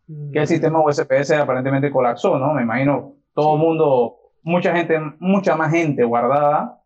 [0.08, 2.54] Que el sistema USPS aparentemente colapsó, ¿no?
[2.54, 6.82] Me imagino todo el mundo, mucha gente, mucha más gente guardada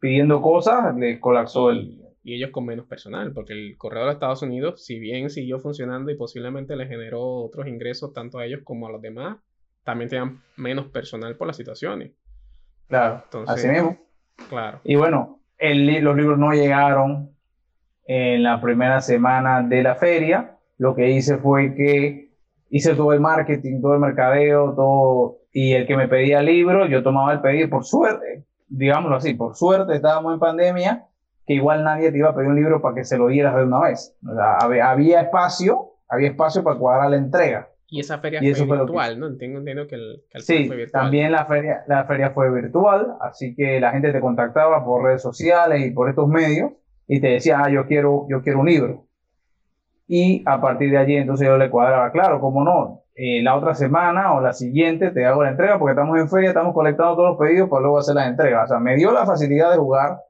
[0.00, 2.02] pidiendo cosas, le colapsó el...
[2.22, 6.10] Y ellos con menos personal, porque el correo de Estados Unidos, si bien siguió funcionando
[6.10, 9.36] y posiblemente le generó otros ingresos tanto a ellos como a los demás,
[9.84, 12.10] también tenían menos personal por las situaciones.
[12.88, 13.96] Claro, así mismo.
[14.48, 14.80] Claro.
[14.82, 17.30] Y bueno, los libros no llegaron
[18.06, 20.58] en la primera semana de la feria.
[20.78, 22.25] Lo que hice fue que
[22.68, 27.02] hice todo el marketing, todo el mercadeo, todo y el que me pedía libro, yo
[27.02, 31.06] tomaba el pedido, por suerte, digámoslo así, por suerte estábamos en pandemia,
[31.46, 33.64] que igual nadie te iba a pedir un libro para que se lo dieras de
[33.64, 34.16] una vez.
[34.60, 37.68] había, espacio, había espacio para cuadrar la entrega.
[37.88, 39.28] Y esa feria fue virtual, ¿no?
[39.28, 41.04] Entiendo, entiendo que el, que sí, fue virtual.
[41.04, 45.22] también la feria, la feria fue virtual, así que la gente te contactaba por redes
[45.22, 46.72] sociales y por estos medios
[47.06, 49.05] y te decía, ah, yo quiero, yo quiero un libro.
[50.08, 53.74] Y a partir de allí entonces yo le cuadraba, claro, cómo no, eh, la otra
[53.74, 57.30] semana o la siguiente te hago la entrega porque estamos en feria, estamos colectando todos
[57.30, 58.64] los pedidos para luego hacer la entrega.
[58.64, 60.20] O sea, me dio la facilidad de jugar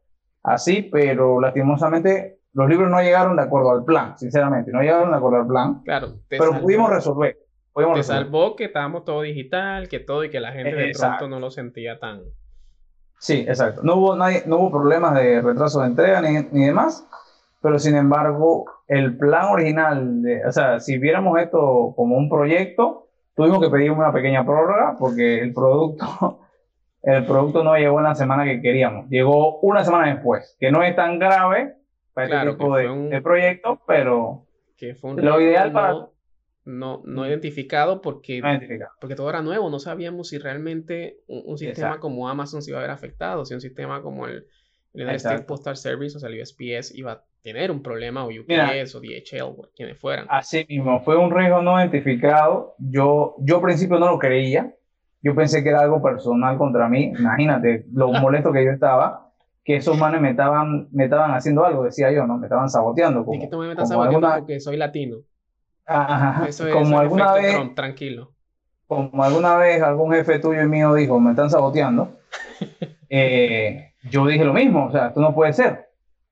[0.42, 5.16] así, pero lastimosamente los libros no llegaron de acuerdo al plan, sinceramente, no llegaron de
[5.16, 5.82] acuerdo al plan.
[5.82, 7.36] Claro, pero pudimos resolver.
[7.94, 11.38] te salvó que estábamos todo digital, que todo y que la gente de pronto no
[11.38, 12.22] lo sentía tan.
[13.18, 13.82] Sí, exacto.
[13.82, 17.06] No hubo, nadie, no hubo problemas de retraso de entrega ni, ni demás
[17.66, 23.08] pero sin embargo, el plan original, de, o sea, si viéramos esto como un proyecto,
[23.34, 26.40] tuvimos que pedir una pequeña prórroga porque el producto,
[27.02, 30.82] el producto no llegó en la semana que queríamos, llegó una semana después, que no
[30.82, 31.74] es tan grave
[32.14, 34.46] para este tipo de, proyecto, pero
[34.76, 36.08] que fue un lo ideal para...
[36.64, 38.42] No, no identificado porque,
[39.00, 42.82] porque todo era nuevo, no sabíamos si realmente un, sistema como Amazon se iba a
[42.82, 44.46] ver afectado, si un sistema como el,
[44.96, 48.94] el United Postal Service, o sea, el USPS, iba a tener un problema, o UPS,
[48.94, 50.26] o DHL, o quienes fueran.
[50.28, 52.74] Así mismo, fue un riesgo no identificado.
[52.78, 54.74] Yo, yo al principio no lo creía.
[55.22, 57.12] Yo pensé que era algo personal contra mí.
[57.18, 59.30] Imagínate lo molesto que yo estaba,
[59.64, 62.38] que esos manes me estaban, me estaban haciendo algo, decía yo, ¿no?
[62.38, 63.24] Me estaban saboteando.
[63.24, 65.18] Como, y que tú me estás saboteando porque soy latino.
[65.86, 67.74] Ajá, Eso es como alguna vez.
[67.74, 68.32] tranquilo.
[68.88, 72.18] Como alguna vez algún jefe tuyo y mío dijo, me están saboteando.
[73.08, 75.86] eh, yo dije lo mismo, o sea, esto no puede ser.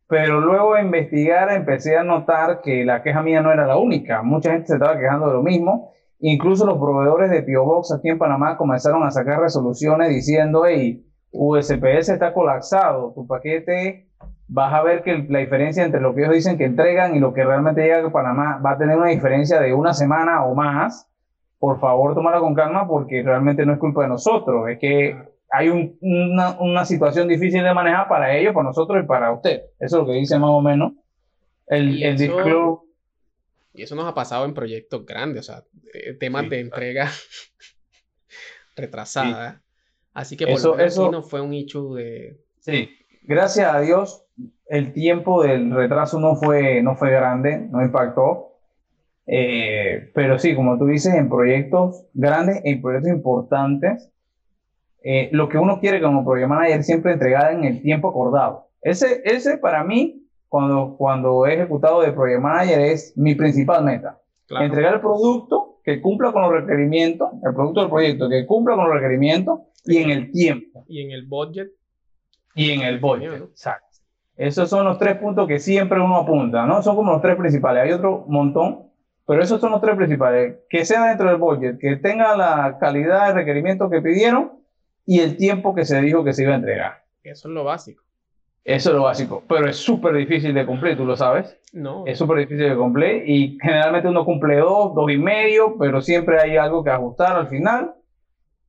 [0.06, 4.22] Pero luego de investigar empecé a notar que la queja mía no era la única.
[4.22, 5.92] Mucha gente se estaba quejando de lo mismo.
[6.20, 11.04] Incluso los proveedores de Pio Box aquí en Panamá comenzaron a sacar resoluciones diciendo, hey,
[11.32, 14.08] USPS está colapsado, tu paquete
[14.48, 17.32] vas a ver que la diferencia entre lo que ellos dicen que entregan y lo
[17.32, 21.10] que realmente llega a Panamá va a tener una diferencia de una semana o más.
[21.58, 25.16] Por favor, tómala con calma porque realmente no es culpa de nosotros, es que
[25.54, 25.68] hay
[26.00, 29.62] una, una, situación difícil de manejar para ellos, para nosotros y para usted.
[29.78, 30.92] Eso es lo que dice más o menos
[31.66, 32.20] el, el
[33.72, 37.08] Y eso nos ha pasado en proyectos grandes, o sea, eh, temas de entrega
[38.76, 39.62] retrasada.
[40.12, 42.38] Así que por eso, eso no fue un hecho de...
[42.60, 42.88] Sí,
[43.22, 44.24] gracias a Dios
[44.66, 48.52] el tiempo del retraso no fue, no fue grande, no impactó.
[49.26, 54.10] Eh, pero sí, como tú dices, en proyectos grandes, en proyectos importantes,
[55.06, 58.68] eh, lo que uno quiere como project manager siempre entregar en el tiempo acordado.
[58.80, 64.18] Ese, ese para mí, cuando, cuando he ejecutado de project manager, es mi principal meta.
[64.48, 68.86] Entregar el producto que cumpla con los requerimientos, el producto del proyecto que cumpla con
[68.86, 70.86] los requerimientos y en el tiempo.
[70.88, 71.68] Y en el budget.
[72.54, 73.98] Y en el budget, exacto.
[74.36, 76.82] Esos son los tres puntos que siempre uno apunta, ¿no?
[76.82, 77.82] Son como los tres principales.
[77.82, 78.88] Hay otro montón,
[79.26, 80.56] pero esos son los tres principales.
[80.70, 84.63] Que sea dentro del budget, que tenga la calidad de requerimiento que pidieron
[85.06, 87.04] y el tiempo que se dijo que se iba a entregar.
[87.22, 88.02] Eso es lo básico.
[88.64, 91.58] Eso es lo básico, pero es súper difícil de cumplir, tú lo sabes.
[91.74, 92.04] No.
[92.06, 96.40] Es súper difícil de cumplir y generalmente uno cumple dos, dos y medio, pero siempre
[96.40, 97.94] hay algo que ajustar al final.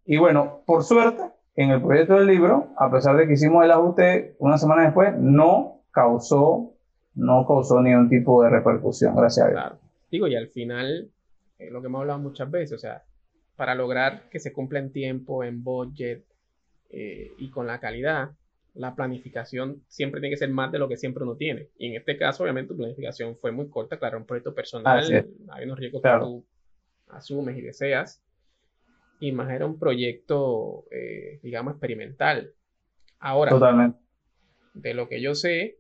[0.06, 1.24] Y bueno, por suerte,
[1.56, 5.14] en el proyecto del libro, a pesar de que hicimos el ajuste una semana después,
[5.18, 6.74] no causó,
[7.14, 9.62] no causó ningún tipo de repercusión, gracias a Dios.
[9.62, 9.78] Claro.
[10.12, 11.10] Digo, y al final,
[11.58, 13.04] eh, lo que hemos hablado muchas veces, o sea,
[13.56, 16.26] para lograr que se cumpla en tiempo, en budget
[16.90, 18.32] eh, y con la calidad,
[18.74, 21.70] la planificación siempre tiene que ser más de lo que siempre uno tiene.
[21.78, 25.04] Y en este caso, obviamente, tu planificación fue muy corta, claro, un proyecto personal,
[25.50, 26.46] hay unos riesgos que tú
[27.08, 28.22] asumes y deseas,
[29.20, 32.52] y más era un proyecto, eh, digamos, experimental.
[33.20, 33.98] Ahora, Totalmente.
[34.74, 35.80] de lo que yo sé,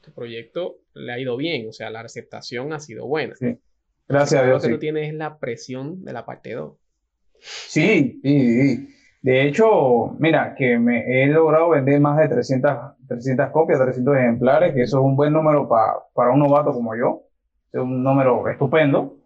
[0.00, 3.34] tu proyecto le ha ido bien, o sea, la aceptación ha sido buena.
[3.34, 3.58] Sí.
[4.06, 4.62] Gracias a Dios.
[4.62, 6.76] Lo que tú tienes es la presión de la parte 2.
[7.40, 8.88] Sí, sí,
[9.22, 12.72] De hecho, mira, que me he logrado vender más de 300,
[13.08, 17.22] 300 copias, 300 ejemplares, que eso es un buen número para un novato como yo.
[17.72, 19.16] Es un número estupendo.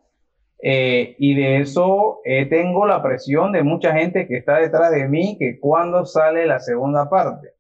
[0.61, 5.07] Eh, y de eso eh, tengo la presión de mucha gente que está detrás de
[5.09, 7.51] mí, que cuando sale la segunda parte.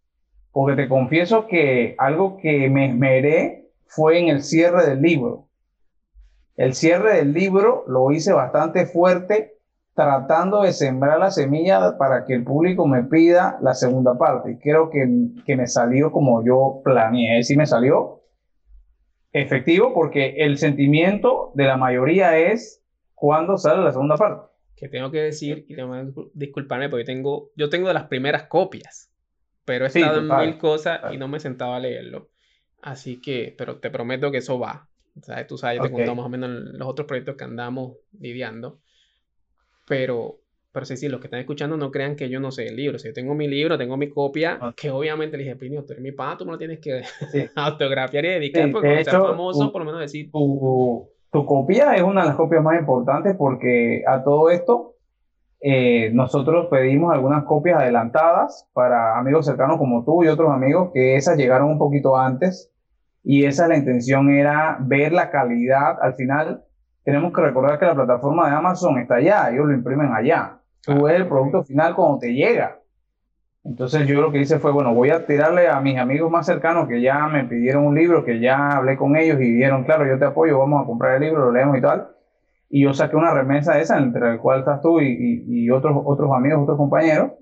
[0.50, 5.48] Porque te confieso que algo que me esmeré fue en el cierre del libro.
[6.56, 9.58] El cierre del libro lo hice bastante fuerte
[9.98, 14.52] tratando de sembrar la semilla para que el público me pida la segunda parte.
[14.52, 15.04] Y creo que,
[15.44, 17.42] que me salió como yo planeé.
[17.42, 18.22] Sí me salió
[19.32, 22.80] efectivo porque el sentimiento de la mayoría es
[23.16, 24.46] cuando sale la segunda parte.
[24.76, 28.44] Que tengo que decir, y tengo que disculparme porque tengo, yo tengo de las primeras
[28.44, 29.12] copias,
[29.64, 32.30] pero he estado en mil cosas y no me sentaba a leerlo.
[32.82, 34.88] Así que, pero te prometo que eso va.
[35.48, 38.78] Tú sabes, yo te contamos más o menos los otros proyectos que andamos lidiando.
[39.88, 40.40] Pero,
[40.72, 42.98] pero sí, sí, los que están escuchando no crean que yo no sé el libro.
[42.98, 46.03] Si yo tengo mi libro, tengo mi copia, que obviamente le dije, Pinio, tú eres
[46.03, 47.03] mi papá, tú me lo tienes que
[47.57, 50.31] autografiar y dedicar, porque ser famoso, por lo menos decir.
[50.31, 54.94] Tu, tu, copia es una de las copias más importantes porque a todo esto
[55.61, 61.16] eh, nosotros pedimos algunas copias adelantadas para amigos cercanos como tú y otros amigos, que
[61.16, 62.72] esas llegaron un poquito antes
[63.24, 65.96] y esa es la intención, era ver la calidad.
[66.01, 66.64] Al final,
[67.09, 70.59] tenemos que recordar que la plataforma de Amazon está allá, ellos lo imprimen allá.
[70.83, 72.81] Tú ves el producto final cuando te llega.
[73.64, 76.87] Entonces yo lo que hice fue, bueno, voy a tirarle a mis amigos más cercanos
[76.87, 80.18] que ya me pidieron un libro, que ya hablé con ellos y dijeron, claro, yo
[80.18, 82.09] te apoyo, vamos a comprar el libro, lo leemos y tal.
[82.68, 86.31] Y yo saqué una remesa esa, entre la cual estás tú y, y, otros, otros
[86.37, 87.33] amigos, otros compañeros.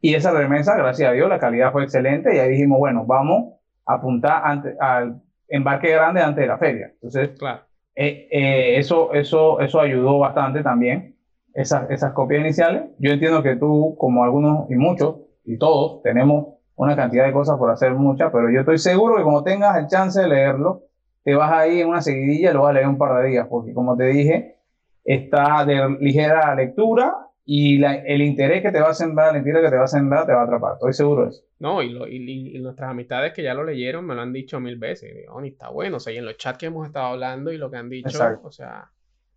[0.00, 2.36] Y esa remesa, gracias a Dios, la calidad fue excelente.
[2.36, 3.54] Y ahí dijimos, bueno, vamos
[3.84, 4.44] a apuntar
[4.78, 6.92] al embarque grande antes de la feria.
[6.94, 7.67] Entonces, claro.
[8.00, 11.16] Eh, eh, eso, eso, eso ayudó bastante también,
[11.52, 12.84] esas, esas copias iniciales.
[13.00, 17.58] Yo entiendo que tú, como algunos y muchos, y todos, tenemos una cantidad de cosas
[17.58, 20.84] por hacer muchas, pero yo estoy seguro que cuando tengas el chance de leerlo,
[21.24, 23.48] te vas ahí en una seguidilla y lo vas a leer un par de días,
[23.50, 24.58] porque como te dije,
[25.02, 29.70] está de ligera lectura y el interés que te va a sembrar, el interés que
[29.70, 30.74] te va a sembrar, te va a atrapar.
[30.74, 31.44] Estoy seguro de eso.
[31.58, 35.24] No, y, y, nuestras amistades que ya lo leyeron me lo han dicho mil veces.
[35.30, 35.96] Oh, está bueno.
[35.96, 38.18] O sea, y en los chats que hemos estado hablando y lo que han dicho,
[38.42, 38.92] o sea,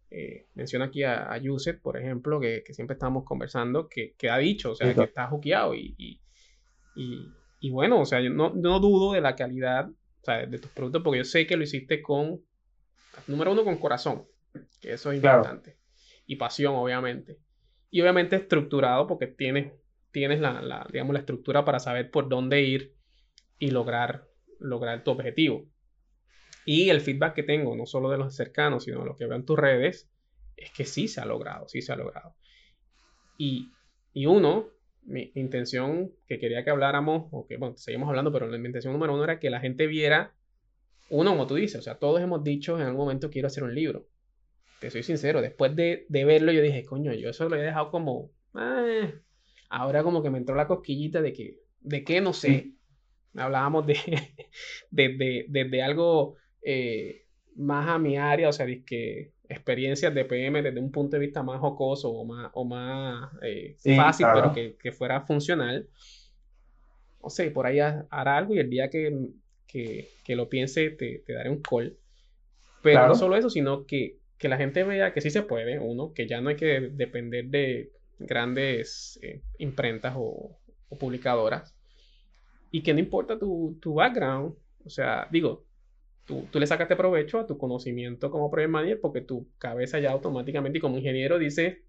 [0.10, 4.30] eh, menciona aquí a, a Yuset, por ejemplo, que, que, siempre estamos conversando, que, que
[4.30, 6.19] ha dicho, o sea, que está juqueado y,
[6.97, 9.88] Y, bueno, o sea, yo no, dudo de la calidad
[10.28, 12.41] de tus productos porque yo sé que lo hiciste con,
[13.28, 14.26] número uno, con corazón,
[14.82, 15.78] que eso es importante.
[16.26, 17.38] Y pasión, obviamente.
[17.91, 19.73] Y obviamente estructurado porque tienes,
[20.12, 22.95] tienes la, digamos, la estructura para saber por dónde ir
[23.60, 24.27] y lograr,
[24.60, 25.67] lograr tu objetivo.
[26.65, 29.36] Y el feedback que tengo, no solo de los cercanos, sino de lo que veo
[29.36, 30.10] en tus redes,
[30.56, 32.36] es que sí se ha logrado, sí se ha logrado.
[33.38, 33.71] Y,
[34.13, 34.69] uno,
[35.04, 39.13] mi intención que quería que habláramos, o que, bueno, seguimos hablando, pero mi intención número
[39.13, 40.34] uno era que la gente viera,
[41.10, 43.75] uno, como tú dices, o sea, todos hemos dicho en algún momento quiero hacer un
[43.75, 44.08] libro.
[44.82, 48.32] Te soy sincero, después de, verlo yo dije, coño, yo eso lo he dejado como,
[48.60, 49.13] eh".
[49.70, 52.72] ahora como que me entró la cosquillita de que, de qué no sé.
[53.36, 53.96] Hablábamos de,
[54.89, 60.80] de, de, algo eh, más a mi área, o sea, que experiencias de PM desde
[60.80, 65.22] un punto de vista más jocoso o más, o más eh, fácil, pero que, fuera
[65.22, 65.88] funcional.
[67.22, 69.13] No sé, por ahí hará algo y el día que,
[70.30, 71.96] lo piense te, daré un call.
[72.82, 76.27] Pero no solo eso, sino que, la gente vea que sí se puede, uno, que
[76.27, 80.58] ya no hay que depender de grandes eh, imprentas o,
[80.99, 81.73] publicadoras
[82.69, 85.65] y que no importa tu, tu background, o sea, digo,
[86.25, 90.12] tú, tú, le sacaste provecho a tu conocimiento como project manager porque tu cabeza ya
[90.12, 91.86] automáticamente y como ingeniero dice,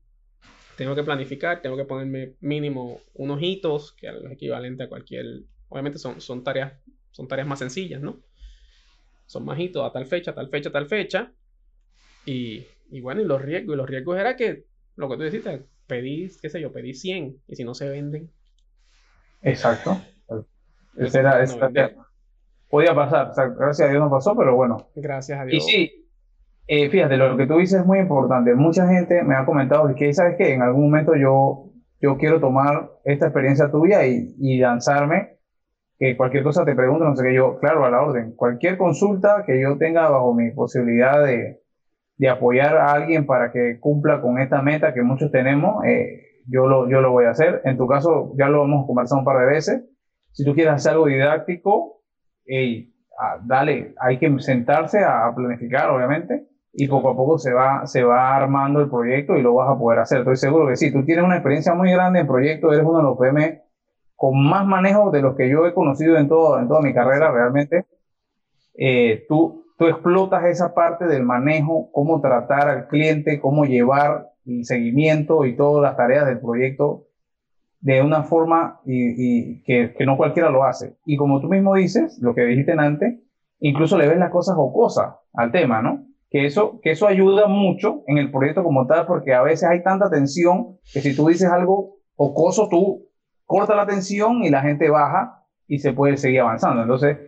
[0.77, 5.99] tengo que planificar, tengo que ponerme mínimo unos hitos, que es equivalente a cualquier, obviamente
[5.99, 6.75] son, son, tareas,
[7.11, 8.21] son tareas más sencillas, ¿no?
[9.27, 11.33] Son más hitos a tal fecha, tal fecha, tal fecha.
[12.25, 14.65] Y, y bueno, y los riesgos, y los riesgos era que,
[14.97, 18.31] lo que tú dijiste, pedí, qué sé yo, pedí 100 y si no se venden.
[19.43, 20.01] Exacto.
[20.97, 21.45] Ese era,
[22.69, 23.33] podía pasar.
[23.59, 24.89] gracias a Dios no pasó, pero bueno.
[24.95, 25.57] Gracias a Dios.
[25.57, 26.09] Y sí,
[26.67, 28.55] eh, fíjate, lo que tú dices es muy importante.
[28.55, 30.53] Mucha gente me ha comentado que, ¿sabes qué?
[30.53, 35.39] En algún momento yo, yo quiero tomar esta experiencia tuya y, y lanzarme.
[35.99, 38.33] Que cualquier cosa te pregunto, no sé qué, yo, claro, a la orden.
[38.33, 41.62] Cualquier consulta que yo tenga bajo mi posibilidad de,
[42.17, 46.67] de apoyar a alguien para que cumpla con esta meta que muchos tenemos, eh, yo,
[46.67, 47.63] lo, yo lo voy a hacer.
[47.65, 49.85] En tu caso, ya lo hemos conversado un par de veces.
[50.33, 52.03] Si tú quieres hacer algo didáctico,
[52.47, 52.93] hey,
[53.45, 58.35] dale, hay que sentarse a planificar, obviamente, y poco a poco se va, se va
[58.35, 60.21] armando el proyecto y lo vas a poder hacer.
[60.21, 63.05] Estoy seguro que sí, tú tienes una experiencia muy grande en proyectos, eres uno de
[63.05, 63.63] los PM
[64.17, 67.31] con más manejo de los que yo he conocido en, todo, en toda mi carrera
[67.31, 67.87] realmente.
[68.75, 74.65] Eh, tú, tú explotas esa parte del manejo, cómo tratar al cliente, cómo llevar el
[74.65, 77.07] seguimiento y todas las tareas del proyecto
[77.81, 80.95] de una forma que, no cualquiera lo hace.
[81.05, 83.19] Y como tú mismo dices, lo que dijiste antes,
[83.59, 86.07] incluso le ves las cosas jocosas al tema, ¿no?
[86.31, 89.83] Que eso, que eso ayuda mucho en el proyecto como tal, porque a veces hay
[89.83, 93.09] tanta tensión que si tú dices algo jocoso, tú
[93.47, 96.83] cortas la tensión y la gente baja y se puede seguir avanzando.
[96.83, 97.19] Entonces,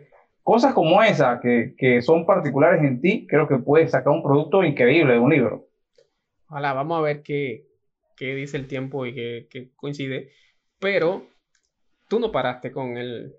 [0.44, 4.62] cosas como esa que, que son particulares en ti, creo que puedes sacar un producto
[4.62, 5.66] increíble de un libro.
[6.48, 7.66] Hola, vamos a ver qué,
[8.16, 10.30] qué dice el tiempo y qué, coincide.
[10.78, 11.26] Pero
[12.08, 13.32] tú no paraste con el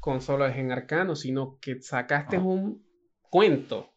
[0.00, 2.40] con solo el gen arcano, sino que sacaste ah.
[2.40, 2.84] un
[3.28, 3.90] cuento.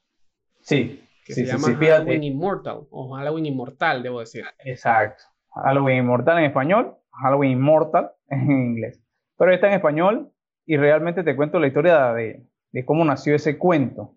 [0.62, 1.02] Sí.
[1.26, 4.44] Que se llama Halloween Immortal, o Halloween Inmortal, debo decir.
[4.60, 5.24] Exacto.
[5.52, 9.02] Halloween Inmortal en español, Halloween Immortal en inglés.
[9.38, 10.33] Pero está en español
[10.65, 14.15] y realmente te cuento la historia de, de cómo nació ese cuento.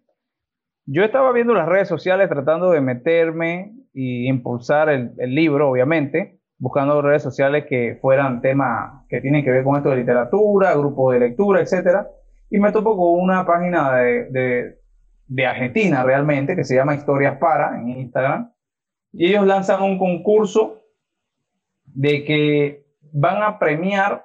[0.87, 7.03] Yo estaba viendo las redes sociales tratando de meterme y impulsar el, libro, obviamente, buscando
[7.03, 11.21] redes sociales que fueran temas que tienen que ver con esto de literatura, grupo de
[11.21, 12.07] lectura, etc.
[12.51, 14.77] Y me topo con una página de,
[15.27, 18.53] de, Argentina realmente que se llama Historias Para en Instagram.
[19.13, 20.83] Y ellos lanzan un concurso
[21.85, 24.25] de que van a premiar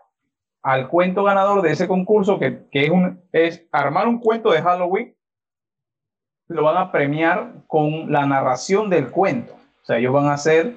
[0.64, 2.92] al cuento ganador de ese concurso, que, es,
[3.32, 5.16] es armar un cuento de Halloween,
[6.48, 9.54] lo van a premiar con la narración del cuento.
[9.54, 10.76] O sea, ellos van a hacer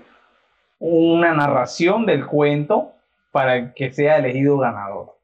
[0.79, 2.93] una narración del cuento
[3.33, 5.19] para que sea elegido ganador.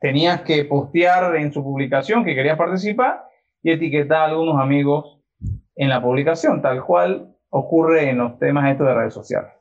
[0.00, 3.24] Tenías que postear en su publicación que querías participar
[3.62, 5.18] y etiquetar a algunos amigos
[5.74, 9.55] en la publicación, tal cual ocurre en los temas estos de redes sociales.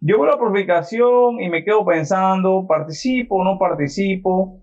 [0.00, 4.62] Yo veo la publicación y me quedo pensando, participo no participo,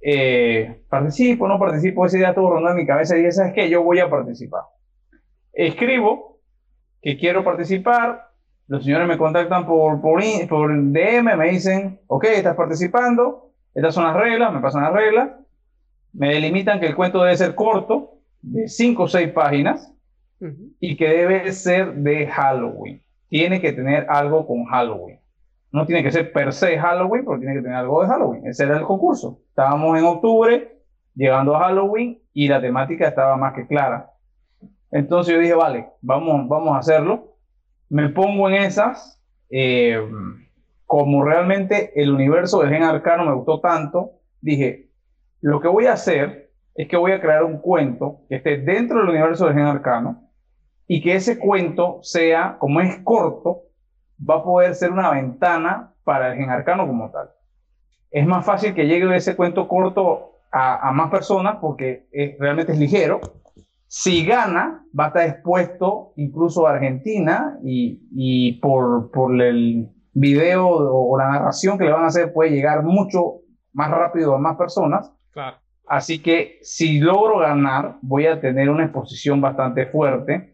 [0.00, 3.68] eh, participo no participo, ese día estuvo rondando en mi cabeza y dije, ¿sabes qué?
[3.68, 4.62] Yo voy a participar.
[5.52, 6.40] Escribo
[7.02, 8.30] que quiero participar.
[8.66, 14.04] Los señores me contactan por, por, por DM, me dicen, ok, estás participando, estas son
[14.04, 15.30] las reglas, me pasan las reglas,
[16.14, 19.92] me delimitan que el cuento debe ser corto, de 5 o 6 páginas,
[20.80, 23.03] y que debe ser de Halloween.
[23.28, 25.18] Tiene que tener algo con Halloween.
[25.72, 28.46] no tiene que ser per se Halloween, pero tiene que tener algo de Halloween.
[28.46, 29.40] Ese era el concurso.
[29.48, 30.78] Estábamos en octubre,
[31.14, 34.10] llegando a Halloween, y la temática estaba más que clara.
[34.92, 37.36] Entonces yo dije, vale, vamos, vamos a hacerlo.
[37.88, 39.20] Me pongo en esas.
[39.50, 40.00] Eh,
[40.86, 44.90] como realmente el universo del gen arcano me gustó tanto, dije,
[45.40, 49.00] lo que voy a hacer es que voy a crear un cuento que esté dentro
[49.00, 50.23] del universo del gen arcano
[50.86, 53.62] y que ese cuento sea, como es corto,
[54.18, 57.30] va a poder ser una ventana para el gen arcano como tal.
[58.10, 62.06] Es más fácil que llegue ese cuento corto a, más personas porque
[62.38, 63.20] realmente es ligero.
[63.86, 71.18] Si gana, va a estar expuesto incluso a Argentina y, por, por, el video o
[71.18, 73.40] la narración que le van a hacer puede llegar mucho
[73.72, 75.12] más rápido a más personas.
[75.86, 80.53] Así que si logro ganar, voy a tener una exposición bastante fuerte.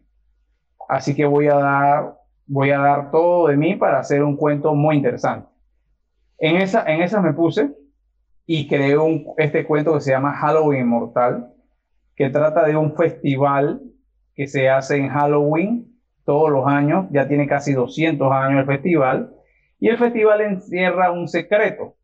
[0.91, 4.75] Así que voy a dar voy a dar todo de mí para hacer un cuento
[4.75, 5.47] muy interesante.
[6.37, 7.71] En esa, en esa me puse
[8.45, 11.53] y creé un, este cuento que se llama Halloween Inmortal,
[12.13, 13.81] que trata de un festival
[14.35, 19.33] que se hace en Halloween todos los años, ya tiene casi 200 años el festival,
[19.79, 21.95] y el festival encierra un secreto.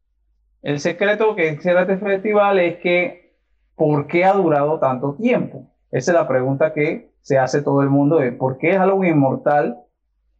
[0.61, 3.35] El secreto que encierra este festival es que,
[3.75, 5.69] ¿por qué ha durado tanto tiempo?
[5.91, 9.77] Esa es la pregunta que se hace todo el mundo de por qué Halloween Inmortal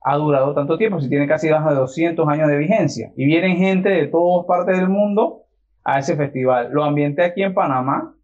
[0.02, 3.12] ha durado tanto tiempo, si tiene casi más de 200 años de vigencia.
[3.18, 5.44] Y vienen gente de todas partes del mundo
[5.84, 6.70] a ese festival.
[6.72, 8.16] Lo ambienté aquí en Panamá.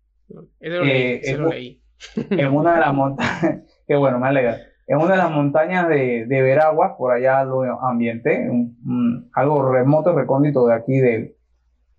[0.60, 1.80] Leí, eh,
[2.30, 4.58] En una de las montañas, que bueno, me alegra.
[4.88, 8.50] En una de las montañas de, de Veraguas, por allá lo ambienté,
[9.34, 11.36] algo remoto, recóndito de aquí del,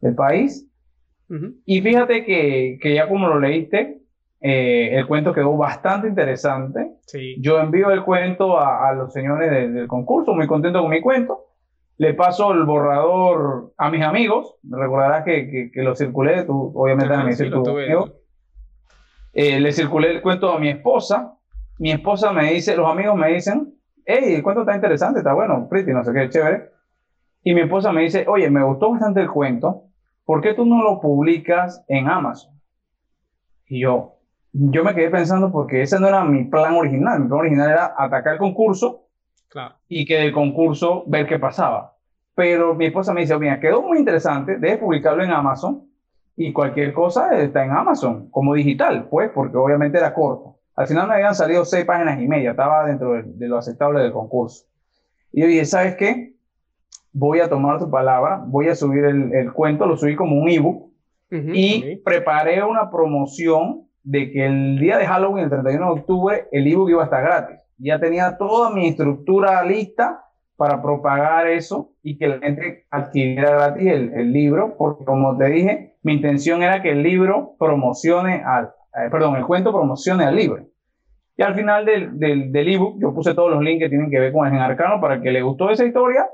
[0.00, 0.68] del país.
[1.64, 4.02] Y fíjate que, que ya como lo leíste,
[4.46, 6.98] eh, el cuento quedó bastante interesante.
[7.38, 11.46] Yo envío el cuento a, los señores del concurso, muy contento con mi cuento.
[11.96, 14.56] Le paso el borrador a mis amigos.
[14.62, 17.38] Recordarás que, que, lo circulé, tú obviamente también
[19.32, 21.38] eh, le circulé el cuento a mi esposa.
[21.78, 23.72] Mi esposa me dice, los amigos me dicen,
[24.04, 26.68] hey, el cuento está interesante, está bueno, pretty, no sé qué, chévere.
[27.42, 29.84] Y mi esposa me dice, oye, me gustó bastante el cuento,
[30.26, 32.60] ¿por qué tú no lo publicas en Amazon?
[33.66, 34.13] Y yo,
[34.56, 37.20] yo me quedé pensando porque ese no era mi plan original.
[37.20, 39.08] Mi plan original era atacar el concurso
[39.88, 41.96] y que del concurso ver qué pasaba.
[42.36, 45.84] Pero mi esposa me dice, mira, quedó muy interesante, debes publicarlo en Amazon
[46.36, 50.56] y cualquier cosa está en Amazon como digital, pues, porque obviamente era corto.
[50.76, 54.12] Al final me habían salido seis páginas y media, estaba dentro de, lo aceptable del
[54.12, 54.66] concurso.
[55.32, 56.34] Y yo dije, ¿sabes qué?
[57.12, 60.92] Voy a tomar tu palabra, voy a subir el, cuento, lo subí como un ebook
[61.30, 66.66] y preparé una promoción de que el día de Halloween, el 31 de octubre, el
[66.66, 67.56] ebook iba a estar gratis.
[67.78, 70.24] Ya tenía toda mi estructura lista
[70.56, 75.96] para propagar eso y que la gente adquiriera gratis el, libro, porque como te dije,
[76.02, 80.68] mi intención era que el libro promocione al, eh, perdón, el cuento promocione al libro.
[81.36, 84.32] Y al final del, del, ebook yo puse todos los links que tienen que ver
[84.32, 86.26] con el arcano para que le gustó esa historia,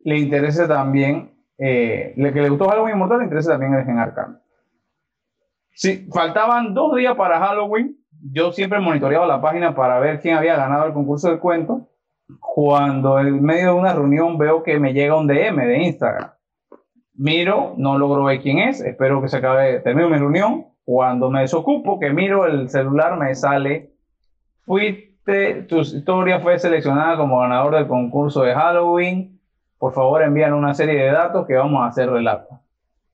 [0.00, 3.98] le interese también, eh, le que le gustó Halloween Inmortal, le interese también el gen
[3.98, 4.38] arcano.
[5.72, 7.96] Sí, faltaban dos días para Halloween.
[8.32, 11.88] Yo siempre monitoreaba la página para ver quién había ganado el concurso del cuento.
[12.38, 16.30] Cuando en medio de una reunión veo que me llega un DM de Instagram.
[17.14, 20.66] Miro, no logro ver quién es, espero que se acabe, termino mi reunión.
[20.84, 23.92] Cuando me desocupo, que miro el celular, me sale,
[24.64, 29.40] fuiste, tu historia fue seleccionada como ganador del concurso de Halloween.
[29.78, 32.59] Por favor, envían una serie de datos que vamos a hacer relato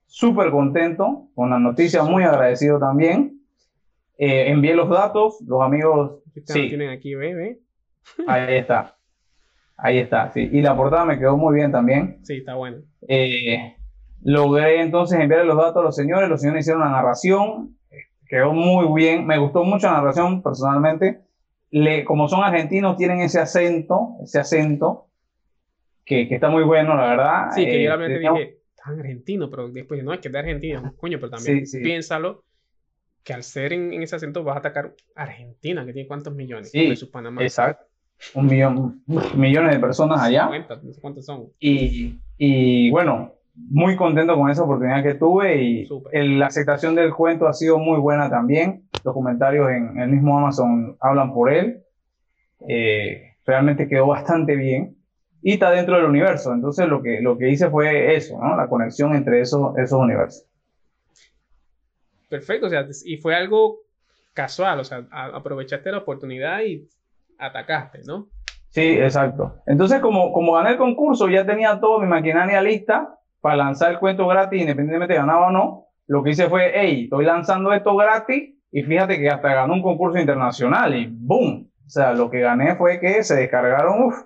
[0.07, 3.41] súper contento con la noticia, muy agradecido también.
[4.19, 6.23] Eh, envié los datos, los amigos...
[6.45, 6.69] Sí.
[6.69, 7.61] tienen aquí, ve,
[8.27, 8.97] Ahí está.
[9.77, 10.49] Ahí está, sí.
[10.53, 12.19] Y la portada me quedó muy bien también.
[12.23, 12.79] Sí, está bueno.
[13.09, 13.77] Eh,
[14.23, 17.77] logré entonces enviar los datos a los señores, los señores hicieron una narración,
[18.27, 21.23] quedó muy bien, me gustó mucho la narración personalmente.
[21.71, 25.09] Le, como son argentinos, tienen ese acento, ese acento
[26.05, 27.51] que, que está muy bueno, la verdad.
[27.55, 28.56] Sí, que yo realmente eh, dije,
[28.87, 32.45] argentino, pero después no, es que de argentino, coño, pero también piénsalo
[33.23, 36.95] que al ser en, ese acento vas a atacar Argentina, que tiene cuántos millones, sí,
[37.13, 37.43] Panamá.
[37.43, 37.87] Exacto.
[38.35, 39.03] Un millón,
[39.35, 40.49] millones de personas allá.
[40.83, 41.49] no sé cuántos son.
[41.59, 47.47] Y, y, bueno, muy contento con esa oportunidad que tuve y la aceptación del cuento
[47.47, 48.85] ha sido muy buena también.
[49.05, 51.83] Los comentarios en el mismo Amazon hablan por él.
[52.69, 54.96] Eh, realmente quedó bastante bien
[55.47, 56.53] y está dentro del universo.
[56.53, 58.57] Entonces lo que, lo que hice fue eso, ¿no?
[58.57, 60.45] La conexión entre esos, esos universos.
[62.29, 63.79] Perfecto, o sea, y fue algo
[64.35, 66.89] casual, o sea, aprovechaste la oportunidad y
[67.39, 68.27] atacaste, ¿no?
[68.71, 69.55] Sí, exacto.
[69.67, 74.01] Entonces, como, como gané el concurso, ya tenía todo mi maquinaria lista para lanzar el
[74.01, 75.87] cuento gratis, independientemente de ganaba o no.
[76.09, 79.83] Lo que hice fue, hey, estoy lanzando esto gratis y fíjate que hasta ganó un
[79.83, 81.71] concurso internacional y ¡boom!
[81.87, 84.17] O sea, lo que gané fue que se descargaron uf,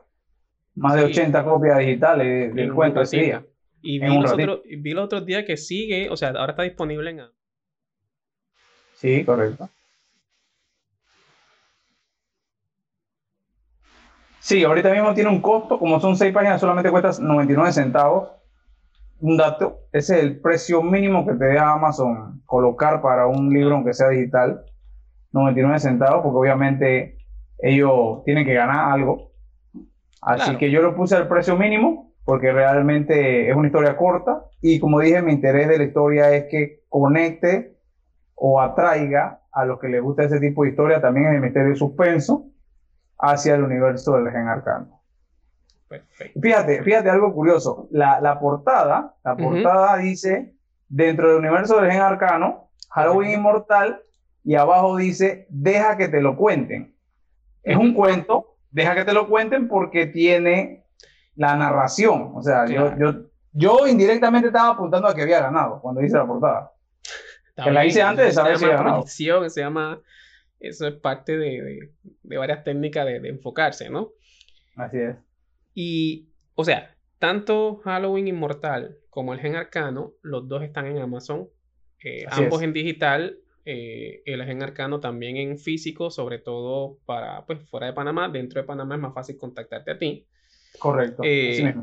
[0.81, 3.45] más de 80 copias digitales del cuento ese día.
[3.83, 7.11] Y vi, los otros, vi los otros días que sigue, o sea, ahora está disponible
[7.11, 7.21] en...
[8.95, 9.69] Sí, correcto.
[14.41, 18.31] Sí, ahorita mismo tiene un costo, como son seis páginas, solamente cuesta 99 centavos.
[19.21, 23.75] Un dato, ese es el precio mínimo que te deja Amazon colocar para un libro,
[23.75, 24.65] aunque sea digital.
[25.33, 27.19] 99 centavos, porque obviamente
[27.59, 29.30] ellos tienen que ganar algo.
[30.21, 34.45] Así que yo lo puse al precio mínimo, porque realmente es una historia corta.
[34.61, 37.79] Y como dije, mi interés de la historia es que conecte
[38.35, 41.75] o atraiga a los que les gusta ese tipo de historia, también en el misterio
[41.75, 42.47] suspenso
[43.19, 45.01] hacia el universo del gen arcano.
[46.41, 47.89] Fíjate, fíjate algo curioso.
[47.91, 50.55] La, portada, la portada dice,
[50.89, 54.03] dentro del universo del gen arcano, Halloween inmortal,
[54.45, 56.95] y abajo dice, deja que te lo cuenten.
[57.63, 60.85] Es un cuento, deja que te lo cuenten porque tiene
[61.37, 62.33] la narración.
[62.35, 66.27] O sea, yo, yo, yo indirectamente estaba apuntando a que había ganado cuando hice la
[66.27, 66.73] portada.
[67.63, 69.07] que la hice antes de saber si había ganado.
[69.07, 70.01] Se llama
[70.61, 71.91] eso es parte de,
[72.23, 74.13] varias técnicas de, enfocarse, ¿no?
[74.77, 75.17] Así es.
[75.75, 81.49] Y, o sea, tanto Halloween Inmortal como el Gen Arcano, los dos están en Amazon,
[82.05, 87.69] eh, ambos en digital, eh, el Gen Arcano también en físico, sobre todo para, pues,
[87.69, 90.27] fuera de Panamá, dentro de Panamá es más fácil contactarte a ti.
[90.79, 91.23] Correcto.
[91.25, 91.75] Eh,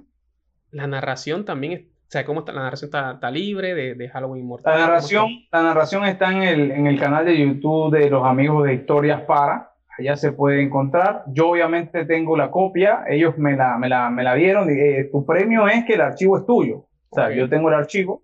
[0.71, 4.80] la narración también es o sea, cómo está la narración está, libre de, Halloween Mortal.
[4.80, 8.65] La narración, la narración está en el, en el canal de YouTube de los amigos
[8.65, 9.73] de Historias Para.
[9.99, 11.23] Allá se puede encontrar.
[11.28, 13.03] Yo obviamente tengo la copia.
[13.09, 14.69] Ellos me la, me la, me la dieron.
[14.69, 16.86] Y, eh, tu premio es que el archivo es tuyo.
[17.09, 18.21] O sea, yo tengo el archivo.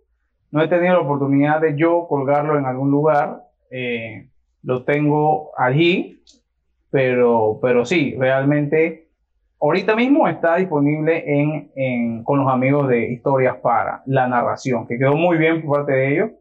[0.52, 3.43] No he tenido la oportunidad de yo colgarlo en algún lugar.
[3.76, 4.30] Eh,
[4.62, 6.22] lo tengo allí.
[6.92, 9.08] Pero, pero sí, realmente
[9.60, 15.16] ahorita mismo está disponible en, con los amigos de Historias para la narración, que quedó
[15.16, 16.32] muy bien por parte de ellos.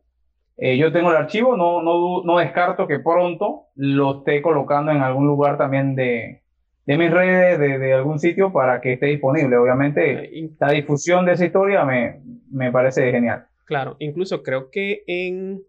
[0.59, 5.01] Eh, yo tengo el archivo, no, no, no, descarto que pronto lo esté colocando en
[5.01, 6.43] algún lugar también de,
[6.85, 9.57] de mis redes, de, algún sitio para que esté disponible.
[9.57, 10.31] Obviamente,
[10.61, 12.21] la difusión de esa historia me,
[12.51, 13.47] me parece genial.
[13.65, 15.63] Claro, incluso creo que en,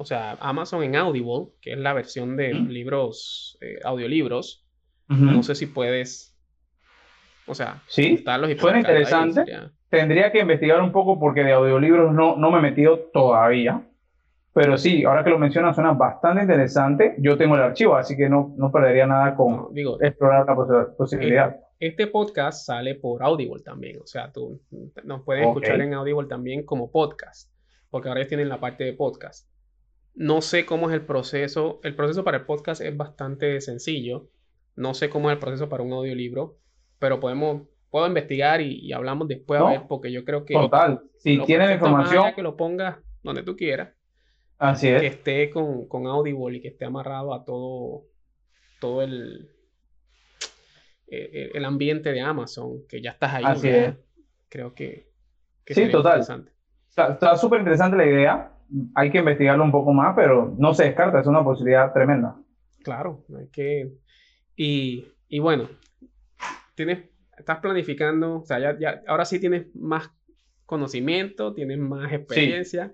[0.00, 4.64] o sea, Amazon en Audible, que es la versión de libros, eh, audiolibros,
[5.08, 6.30] no sé si puedes
[7.46, 8.24] o sea, sí,
[8.58, 9.44] suena interesante.
[9.88, 13.82] Tendría que investigar un poco porque de audiolibros no, no me he metido todavía.
[14.54, 17.16] Pero sí, ahora que lo mencionas, suena bastante interesante.
[17.18, 21.56] Yo tengo el archivo, así que no, no perdería nada con digo, explorar la posibilidad.
[21.80, 23.98] Este podcast sale por Audible también.
[24.00, 24.60] O sea, tú
[25.02, 27.50] nos puedes escuchar en Audible también como podcast.
[27.90, 29.49] Porque ahora tienen la parte de podcast.
[30.20, 31.80] No sé cómo es el proceso.
[31.82, 34.28] El proceso para el podcast es bastante sencillo.
[34.76, 36.60] No sé cómo es el proceso para un audiolibro
[37.00, 40.54] pero podemos, puedo investigar y, hablamos después a ver, porque yo creo que...
[40.54, 42.34] Total, si tienes información...
[42.36, 43.88] Que lo pongas donde tú quieras.
[44.58, 45.00] Así es.
[45.00, 48.04] Que esté con, con Audible y que esté amarrado a todo,
[48.78, 49.50] todo el,
[51.08, 53.44] el, ambiente de Amazon, que ya estás ahí.
[53.46, 53.94] Así es.
[54.50, 55.10] Creo que,
[55.66, 56.20] sí, total.
[56.88, 58.52] Está súper interesante la idea.
[58.94, 62.36] Hay que investigarlo un poco más, pero no se descarta, es una posibilidad tremenda.
[62.82, 63.92] Claro, hay que...
[64.56, 65.68] Y, y bueno,
[66.74, 67.04] tienes,
[67.36, 70.10] estás planificando, o sea, ya, ahora sí tienes más
[70.66, 72.92] conocimiento, tienes más experiencia.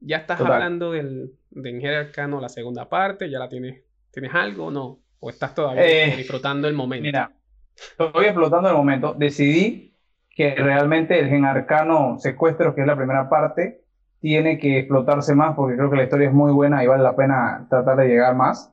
[0.00, 4.70] Ya estás hablando del, de Arcano, la segunda parte, ya la tienes, ¿tienes algo o
[4.70, 5.00] no?
[5.18, 7.04] ¿O estás todavía eh, disfrutando el momento?
[7.04, 7.32] Mira,
[7.76, 9.14] estoy explotando el momento.
[9.14, 9.94] Decidí
[10.30, 13.82] que realmente el Gen Arcano Secuestro, que es la primera parte,
[14.20, 17.16] tiene que explotarse más porque creo que la historia es muy buena y vale la
[17.16, 18.72] pena tratar de llegar más.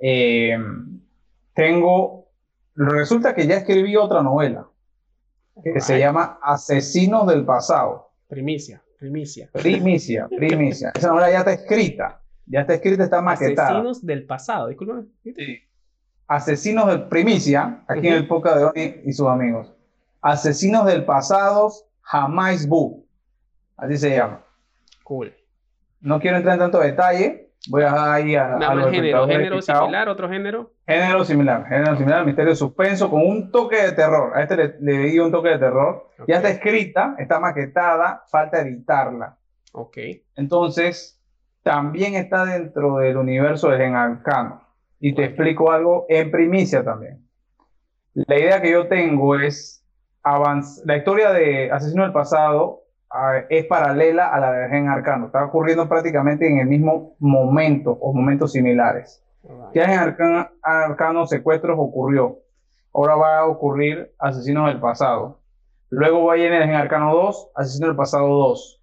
[0.00, 0.56] Eh,
[1.54, 2.18] tengo
[2.78, 4.68] Resulta que ya escribí otra novela
[5.64, 8.12] que se llama Asesinos del Pasado.
[8.28, 9.50] Primicia, primicia.
[9.52, 10.92] Primicia, primicia.
[10.94, 12.22] Esa novela ya está escrita.
[12.46, 13.70] Ya está escrita, está maquetada.
[13.70, 15.08] Asesinos del pasado, disculpe.
[15.24, 15.58] Sí.
[16.28, 19.74] Asesinos del Primicia, aquí en el podcast de Oni y sus amigos.
[20.22, 23.04] Asesinos del pasado, jamás bu.
[23.76, 24.44] Así se llama.
[25.08, 25.32] Cool.
[26.02, 30.28] No quiero entrar en tanto detalle, Voy a ahí a, a género, género similar, otro
[30.28, 30.70] género.
[30.86, 34.36] Género similar, género similar, misterio suspenso con un toque de terror.
[34.36, 36.10] A este le, le di un toque de terror.
[36.26, 39.38] Ya está escrita, está maquetada, falta editarla.
[39.72, 39.96] Ok.
[40.36, 41.20] Entonces,
[41.62, 44.62] también está dentro del universo de Gen Arcano.
[45.00, 47.26] Y te explico algo en primicia también.
[48.12, 49.84] La idea que yo tengo es
[50.22, 50.86] avanzar.
[50.86, 52.82] La historia de Asesino del Pasado
[53.48, 55.26] es paralela a la de Gen Arcano.
[55.26, 59.22] Está ocurriendo prácticamente en el mismo momento o momentos similares.
[59.74, 62.38] Ya en Arcano, Arcano Secuestros ocurrió.
[62.92, 65.40] Ahora va a ocurrir Asesinos del Pasado.
[65.90, 68.78] Luego va a ir Gen Arcano 2, Asesinos del Pasado 2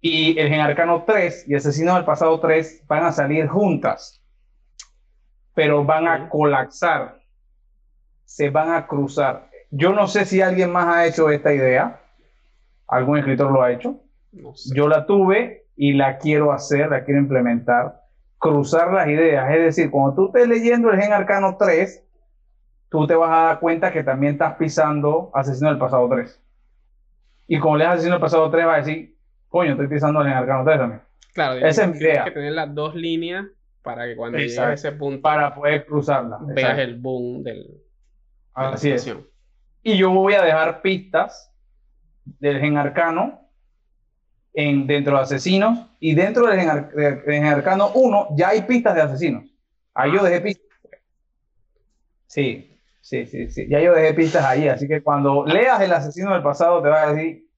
[0.00, 4.22] y el Gen Arcano 3 y Asesino del Pasado 3 van a salir juntas,
[5.54, 7.20] pero van a colapsar,
[8.24, 9.48] se van a cruzar.
[9.70, 12.00] Yo no sé si alguien más ha hecho esta idea,
[12.88, 14.00] algún escritor lo ha hecho.
[14.74, 18.02] Yo la tuve y la quiero hacer, la quiero implementar,
[18.38, 19.50] cruzar las ideas.
[19.50, 22.04] Es decir, cuando tú estés leyendo el Gen Arcano 3,
[22.88, 26.42] tú te vas a dar cuenta que también estás pisando Asesino del Pasado 3.
[27.46, 29.16] Y como lees Asesino del Pasado 3, va a decir,
[29.48, 31.02] coño, estoy pisando en Arcano 3 también.
[31.34, 32.24] Claro, esa es mi idea.
[32.24, 33.46] que tener las dos líneas
[33.82, 35.22] para que cuando a ese punto.
[35.22, 36.38] Para poder cruzarla.
[36.42, 37.80] Veas el boom del.
[38.54, 39.14] Así es.
[39.82, 41.54] Y yo voy a dejar pistas
[42.38, 43.40] del gen arcano
[44.54, 45.86] en, dentro de asesinos.
[46.00, 49.44] Y dentro del gen, arcano 1 ya hay pistas de asesinos.
[49.94, 50.66] Ahí yo dejé pistas.
[52.26, 53.66] Sí, sí, sí, sí.
[53.68, 54.68] Ya yo dejé pistas ahí.
[54.68, 57.48] Así que cuando leas el asesino del pasado te va a decir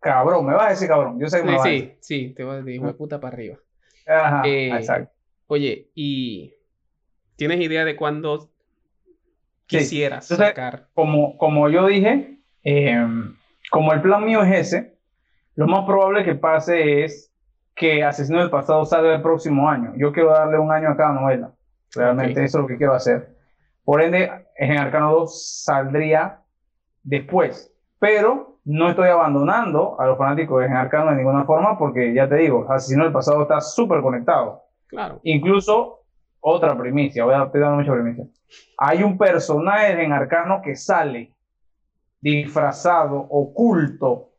[0.00, 1.18] cabrón, me vas a decir cabrón.
[1.18, 3.56] Yo sé que me sí, sí, sí, te voy a decir, puta para arriba.
[4.06, 5.12] Ajá, eh, exacto.
[5.48, 6.54] Oye, ¿y
[7.36, 8.50] tienes idea de cuándo
[9.66, 10.88] quisieras sacar?
[10.94, 13.36] Como, como yo dije, em,
[13.70, 14.96] como el plan mío es ese,
[15.54, 17.32] lo más probable que pase es
[17.74, 19.92] que Asesino del Pasado salga el próximo año.
[19.96, 21.52] Yo quiero darle un año a cada novela.
[21.94, 23.36] Realmente eso es lo que quiero hacer.
[23.84, 26.40] Por ende, en Arcano 2 saldría
[27.02, 27.72] después.
[27.98, 32.36] Pero no estoy abandonando a los fanáticos de Arcano de ninguna forma porque ya te
[32.36, 34.62] digo, Asesino del Pasado está súper conectado.
[34.88, 35.20] Claro.
[35.22, 36.00] Incluso,
[36.40, 38.24] otra primicia, voy a estoy dando mucha primicia.
[38.78, 41.35] Hay un personaje Gen Arcano que sale
[42.34, 44.32] disfrazado, oculto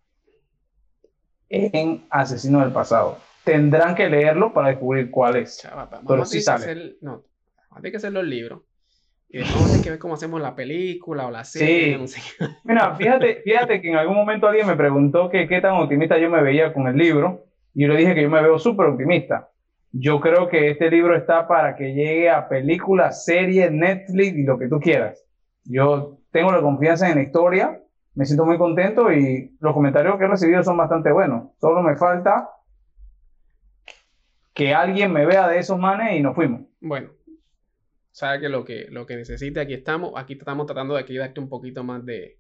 [1.50, 3.18] en Asesino del Pasado.
[3.44, 5.66] Tendrán que leerlo para descubrir cuál es.
[6.06, 6.98] Pero sí sale.
[7.02, 7.24] no,
[7.72, 8.62] hay que hacer los libros.
[9.30, 12.08] Y después hay que ver cómo hacemos la película o la serie.
[12.08, 12.22] Sí.
[12.64, 16.30] Mira, fíjate, fíjate que en algún momento alguien me preguntó que qué tan optimista yo
[16.30, 17.46] me veía con el libro.
[17.74, 19.50] Y yo le dije que yo me veo súper optimista.
[19.92, 24.58] Yo creo que este libro está para que llegue a películas, series, Netflix y lo
[24.58, 25.27] que tú quieras.
[25.70, 27.82] Yo tengo la confianza en la historia,
[28.16, 31.52] me siento muy contento y los comentarios que he recibido son bastante buenos.
[31.60, 32.50] Solo me falta
[34.54, 36.62] que alguien me vea de esos manes y nos fuimos.
[36.82, 37.10] Bueno,
[38.12, 40.14] sabe que lo que, lo que necesite, aquí estamos.
[40.16, 42.40] Aquí estamos tratando de aquí darte un poquito más de,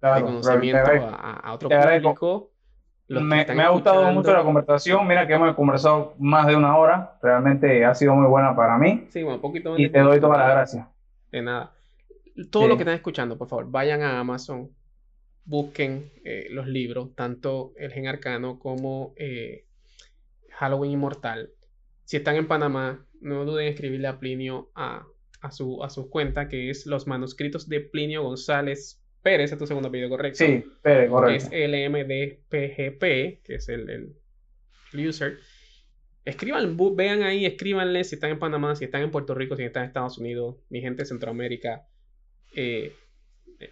[0.00, 2.52] conocimiento a, otro público.
[3.08, 5.04] Me, ha gustado mucho la conversación.
[5.08, 7.18] Mira que hemos conversado más de una hora.
[7.20, 9.08] Realmente ha sido muy buena para mí.
[9.08, 10.86] Sí, bueno, un poquito Y te doy todas las gracias.
[11.32, 11.72] De nada.
[12.50, 14.70] Todo lo que están escuchando, por favor, vayan a Amazon,
[15.44, 19.64] busquen eh, los libros, tanto El Gen Arcano como eh,
[20.50, 21.50] Halloween Inmortal.
[22.04, 25.06] Si están en Panamá, no duden en escribirle a Plinio a,
[25.50, 29.88] su, a su cuenta, que es los manuscritos de Plinio González Pérez, es tu segundo
[29.88, 30.38] apellido correcto.
[30.38, 31.48] Sí, Pérez, correcto.
[31.50, 35.38] es LMDPGP, que es el, el, user.
[36.24, 39.84] Escriban, vean ahí, escríbanle si están en Panamá, si están en Puerto Rico, si están
[39.84, 41.86] en Estados Unidos, mi gente de Centroamérica.
[42.54, 42.92] Eh,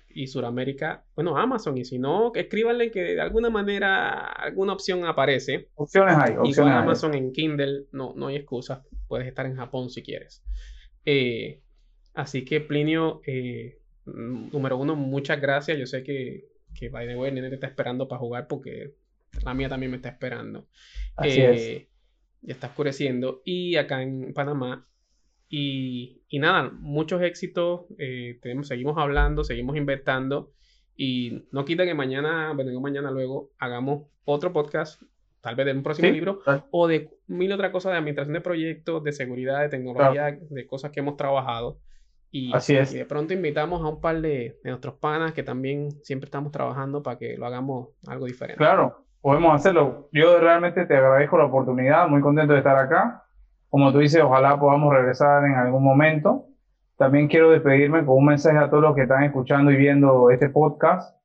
[0.09, 5.69] y Suramérica, bueno, Amazon, y si no, escríbanle que de alguna manera alguna opción aparece.
[5.75, 10.03] Opciones hay, opciones Amazon en Kindle, no, no hay excusa, puedes estar en Japón si
[10.03, 10.43] quieres.
[11.05, 11.63] Eh,
[12.15, 17.31] así que Plinio, eh, número uno, muchas gracias, yo sé que, que by the way,
[17.31, 18.95] nene te está esperando para jugar porque
[19.45, 20.67] la mía también me está esperando.
[21.15, 21.61] Así es.
[21.61, 21.89] Eh,
[22.43, 24.87] ya está oscureciendo y acá en Panamá
[25.49, 27.83] y, nada, muchos éxitos.
[27.99, 30.53] Eh, tenemos, seguimos hablando, seguimos inventando.
[30.97, 35.03] Y no quita que mañana, bueno, mañana luego, hagamos otro podcast,
[35.41, 36.41] tal vez de un próximo libro,
[36.71, 40.91] o de mil otras cosas de administración de proyectos, de seguridad, de tecnología, de cosas
[40.91, 41.79] que hemos trabajado.
[42.31, 42.93] Y, Así es.
[42.93, 46.51] y de pronto invitamos a un par de, de, nuestros panas que también siempre estamos
[46.51, 48.59] trabajando para que lo hagamos algo diferente.
[48.59, 50.09] Claro, podemos hacerlo.
[50.13, 53.26] Yo realmente te agradezco la oportunidad, muy contento de estar acá.
[53.69, 56.47] Como tú dices, ojalá podamos regresar en algún momento.
[56.97, 60.49] También quiero despedirme con un mensaje a todos los que están escuchando y viendo este
[60.49, 61.17] podcast.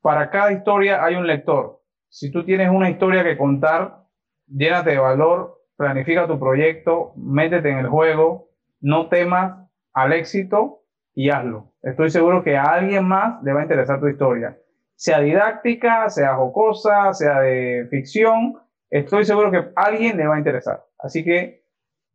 [0.00, 1.82] Para cada historia hay un lector.
[2.08, 4.04] Si tú tienes una historia que contar,
[4.46, 8.48] llénate de valor, planifica tu proyecto, métete en el juego,
[8.80, 10.84] no temas al éxito
[11.14, 11.72] y hazlo.
[11.82, 14.56] Estoy seguro que a alguien más le va a interesar tu historia.
[14.94, 18.58] Sea didáctica, sea jocosa, sea de ficción,
[18.90, 20.87] estoy seguro que a alguien le va a interesar.
[20.98, 21.64] Así que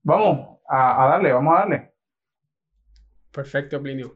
[0.02, 1.94] vamos a, darle, vamos a darle.
[3.32, 4.16] Perfecto, Plinio.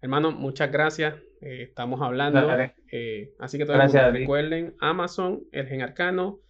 [0.00, 1.14] Hermano, muchas gracias.
[1.40, 2.40] Eh, estamos hablando.
[2.90, 6.40] Eh, así que todos recuerden Amazon, El Gen Arcano,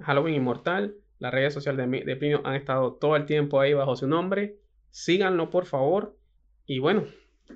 [0.00, 3.96] Halloween Inmortal, las redes sociales de, de Plinio han estado todo el tiempo ahí bajo
[3.96, 4.58] su nombre.
[4.90, 6.16] Síganlo, por favor.
[6.66, 7.04] Y bueno,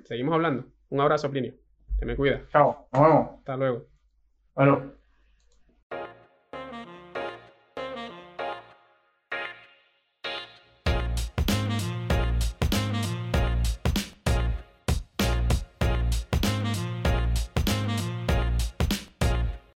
[0.03, 0.65] seguimos hablando.
[0.89, 1.53] Un abrazo, Plinio.
[1.99, 2.41] Te me cuida.
[2.51, 2.87] Chao.
[2.91, 3.29] Nos vemos.
[3.39, 3.85] Hasta luego.
[4.55, 5.00] Bueno.